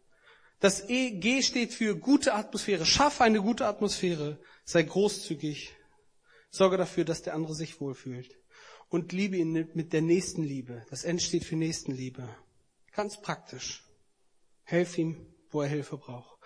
Das 0.61 0.91
E, 0.91 1.13
G 1.13 1.41
steht 1.41 1.73
für 1.73 1.97
gute 1.97 2.35
Atmosphäre. 2.35 2.85
Schaffe 2.85 3.25
eine 3.25 3.41
gute 3.41 3.65
Atmosphäre. 3.65 4.39
Sei 4.67 4.83
großzügig. 4.83 5.75
Sorge 6.51 6.77
dafür, 6.77 7.07
dass 7.07 7.23
der 7.23 7.33
andere 7.33 7.55
sich 7.55 7.81
wohlfühlt. 7.81 8.39
Und 8.91 9.13
liebe 9.13 9.39
ihn 9.39 9.71
mit 9.73 9.95
der 9.95 10.03
nächsten 10.03 10.43
Liebe. 10.43 10.85
Das 10.91 11.05
N 11.05 11.19
steht 11.19 11.45
für 11.45 11.57
Nächstenliebe. 11.57 12.29
Ganz 12.93 13.23
praktisch. 13.23 13.83
Helf 14.65 14.99
ihm, 14.99 15.35
wo 15.49 15.63
er 15.63 15.69
Hilfe 15.69 15.97
braucht. 15.97 16.39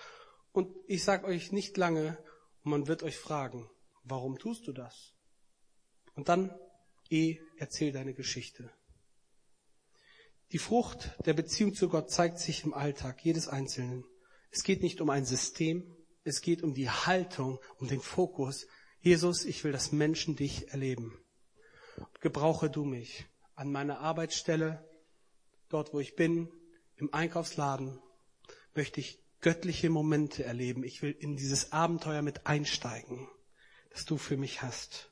Und 0.52 0.72
ich 0.86 1.02
sage 1.02 1.26
euch 1.26 1.50
nicht 1.50 1.76
lange, 1.76 2.16
man 2.62 2.86
wird 2.86 3.02
euch 3.02 3.16
fragen, 3.16 3.68
warum 4.04 4.38
tust 4.38 4.64
du 4.68 4.72
das? 4.72 5.16
Und 6.14 6.28
dann, 6.28 6.56
E, 7.08 7.38
erzähl 7.58 7.90
deine 7.90 8.14
Geschichte. 8.14 8.70
Die 10.52 10.58
Frucht 10.58 11.16
der 11.26 11.34
Beziehung 11.34 11.74
zu 11.74 11.88
Gott 11.88 12.10
zeigt 12.10 12.40
sich 12.40 12.64
im 12.64 12.74
Alltag 12.74 13.24
jedes 13.24 13.46
Einzelnen. 13.46 14.04
Es 14.50 14.64
geht 14.64 14.82
nicht 14.82 15.00
um 15.00 15.08
ein 15.08 15.24
System, 15.24 15.96
es 16.24 16.40
geht 16.40 16.62
um 16.62 16.74
die 16.74 16.90
Haltung, 16.90 17.60
um 17.78 17.86
den 17.86 18.00
Fokus. 18.00 18.66
Jesus, 19.00 19.44
ich 19.44 19.62
will, 19.62 19.70
dass 19.70 19.92
Menschen 19.92 20.34
dich 20.34 20.72
erleben. 20.72 21.16
Gebrauche 22.20 22.68
du 22.68 22.84
mich 22.84 23.26
an 23.54 23.70
meiner 23.70 24.00
Arbeitsstelle, 24.00 24.84
dort 25.68 25.94
wo 25.94 26.00
ich 26.00 26.16
bin, 26.16 26.48
im 26.96 27.14
Einkaufsladen, 27.14 28.00
möchte 28.74 29.00
ich 29.00 29.22
göttliche 29.40 29.88
Momente 29.88 30.44
erleben. 30.44 30.82
Ich 30.82 31.00
will 31.00 31.12
in 31.12 31.36
dieses 31.36 31.72
Abenteuer 31.72 32.22
mit 32.22 32.46
einsteigen, 32.46 33.28
das 33.90 34.04
du 34.04 34.18
für 34.18 34.36
mich 34.36 34.62
hast. 34.62 35.09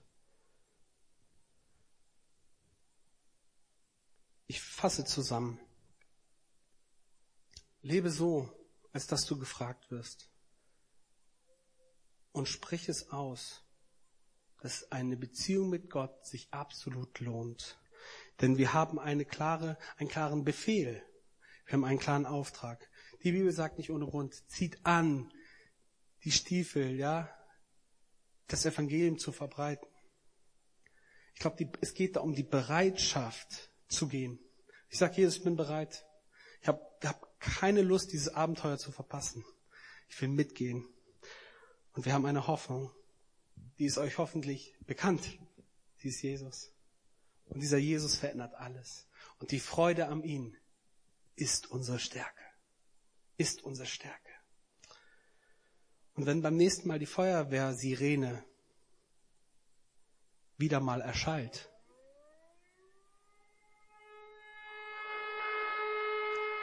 Ich 4.50 4.62
fasse 4.62 5.04
zusammen. 5.04 5.60
Lebe 7.82 8.10
so, 8.10 8.50
als 8.92 9.06
dass 9.06 9.26
du 9.26 9.38
gefragt 9.38 9.90
wirst. 9.90 10.30
Und 12.32 12.48
sprich 12.48 12.88
es 12.88 13.10
aus, 13.10 13.62
dass 14.62 14.90
eine 14.90 15.18
Beziehung 15.18 15.68
mit 15.68 15.90
Gott 15.90 16.26
sich 16.26 16.48
absolut 16.50 17.20
lohnt. 17.20 17.78
Denn 18.40 18.56
wir 18.56 18.72
haben 18.72 18.98
eine 18.98 19.26
klare, 19.26 19.76
einen 19.98 20.08
klaren 20.08 20.44
Befehl. 20.44 21.02
Wir 21.66 21.74
haben 21.74 21.84
einen 21.84 21.98
klaren 21.98 22.24
Auftrag. 22.24 22.90
Die 23.22 23.32
Bibel 23.32 23.52
sagt 23.52 23.76
nicht 23.76 23.90
ohne 23.90 24.06
Grund, 24.06 24.34
zieht 24.50 24.84
an 24.86 25.30
die 26.24 26.32
Stiefel, 26.32 26.96
ja, 26.96 27.28
das 28.46 28.64
Evangelium 28.64 29.18
zu 29.18 29.30
verbreiten. 29.30 29.86
Ich 31.34 31.40
glaube, 31.40 31.70
es 31.82 31.92
geht 31.92 32.16
da 32.16 32.20
um 32.20 32.34
die 32.34 32.44
Bereitschaft, 32.44 33.70
zu 33.88 34.08
gehen. 34.08 34.38
Ich 34.88 34.98
sage 34.98 35.16
Jesus, 35.16 35.36
ich 35.36 35.44
bin 35.44 35.56
bereit. 35.56 36.06
Ich 36.62 36.68
habe 36.68 36.80
hab 37.02 37.40
keine 37.40 37.82
Lust, 37.82 38.12
dieses 38.12 38.28
Abenteuer 38.28 38.78
zu 38.78 38.92
verpassen. 38.92 39.44
Ich 40.08 40.20
will 40.20 40.28
mitgehen. 40.28 40.86
Und 41.92 42.06
wir 42.06 42.12
haben 42.12 42.26
eine 42.26 42.46
Hoffnung, 42.46 42.90
die 43.78 43.86
ist 43.86 43.98
euch 43.98 44.18
hoffentlich 44.18 44.74
bekannt. 44.86 45.38
Die 46.02 46.08
ist 46.08 46.22
Jesus. 46.22 46.72
Und 47.46 47.60
dieser 47.60 47.78
Jesus 47.78 48.16
verändert 48.16 48.54
alles. 48.54 49.06
Und 49.38 49.50
die 49.52 49.60
Freude 49.60 50.08
am 50.08 50.22
ihn 50.22 50.56
ist 51.36 51.70
unsere 51.70 51.98
Stärke. 51.98 52.44
Ist 53.36 53.62
unsere 53.62 53.86
Stärke. 53.86 54.32
Und 56.14 56.26
wenn 56.26 56.42
beim 56.42 56.56
nächsten 56.56 56.88
Mal 56.88 56.98
die 56.98 57.06
Feuerwehr-Sirene 57.06 58.44
wieder 60.56 60.80
mal 60.80 61.00
erschallt, 61.00 61.70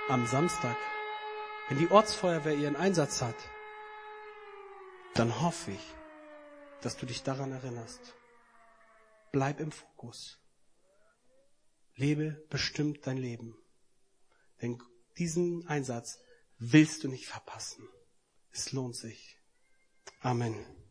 am 0.07 0.27
Samstag, 0.27 0.77
wenn 1.67 1.79
die 1.79 1.89
Ortsfeuerwehr 1.89 2.55
ihren 2.55 2.75
Einsatz 2.75 3.21
hat, 3.21 3.35
dann 5.15 5.41
hoffe 5.41 5.71
ich, 5.71 5.95
dass 6.81 6.95
du 6.97 7.07
dich 7.07 7.23
daran 7.23 7.51
erinnerst. 7.51 8.15
Bleib 9.31 9.59
im 9.59 9.71
Fokus. 9.71 10.39
Lebe 11.95 12.45
bestimmt 12.49 13.07
dein 13.07 13.17
Leben. 13.17 13.57
Denn 14.61 14.81
diesen 15.17 15.67
Einsatz 15.67 16.19
willst 16.59 17.03
du 17.03 17.07
nicht 17.07 17.27
verpassen. 17.27 17.87
Es 18.51 18.71
lohnt 18.73 18.95
sich. 18.95 19.37
Amen. 20.21 20.84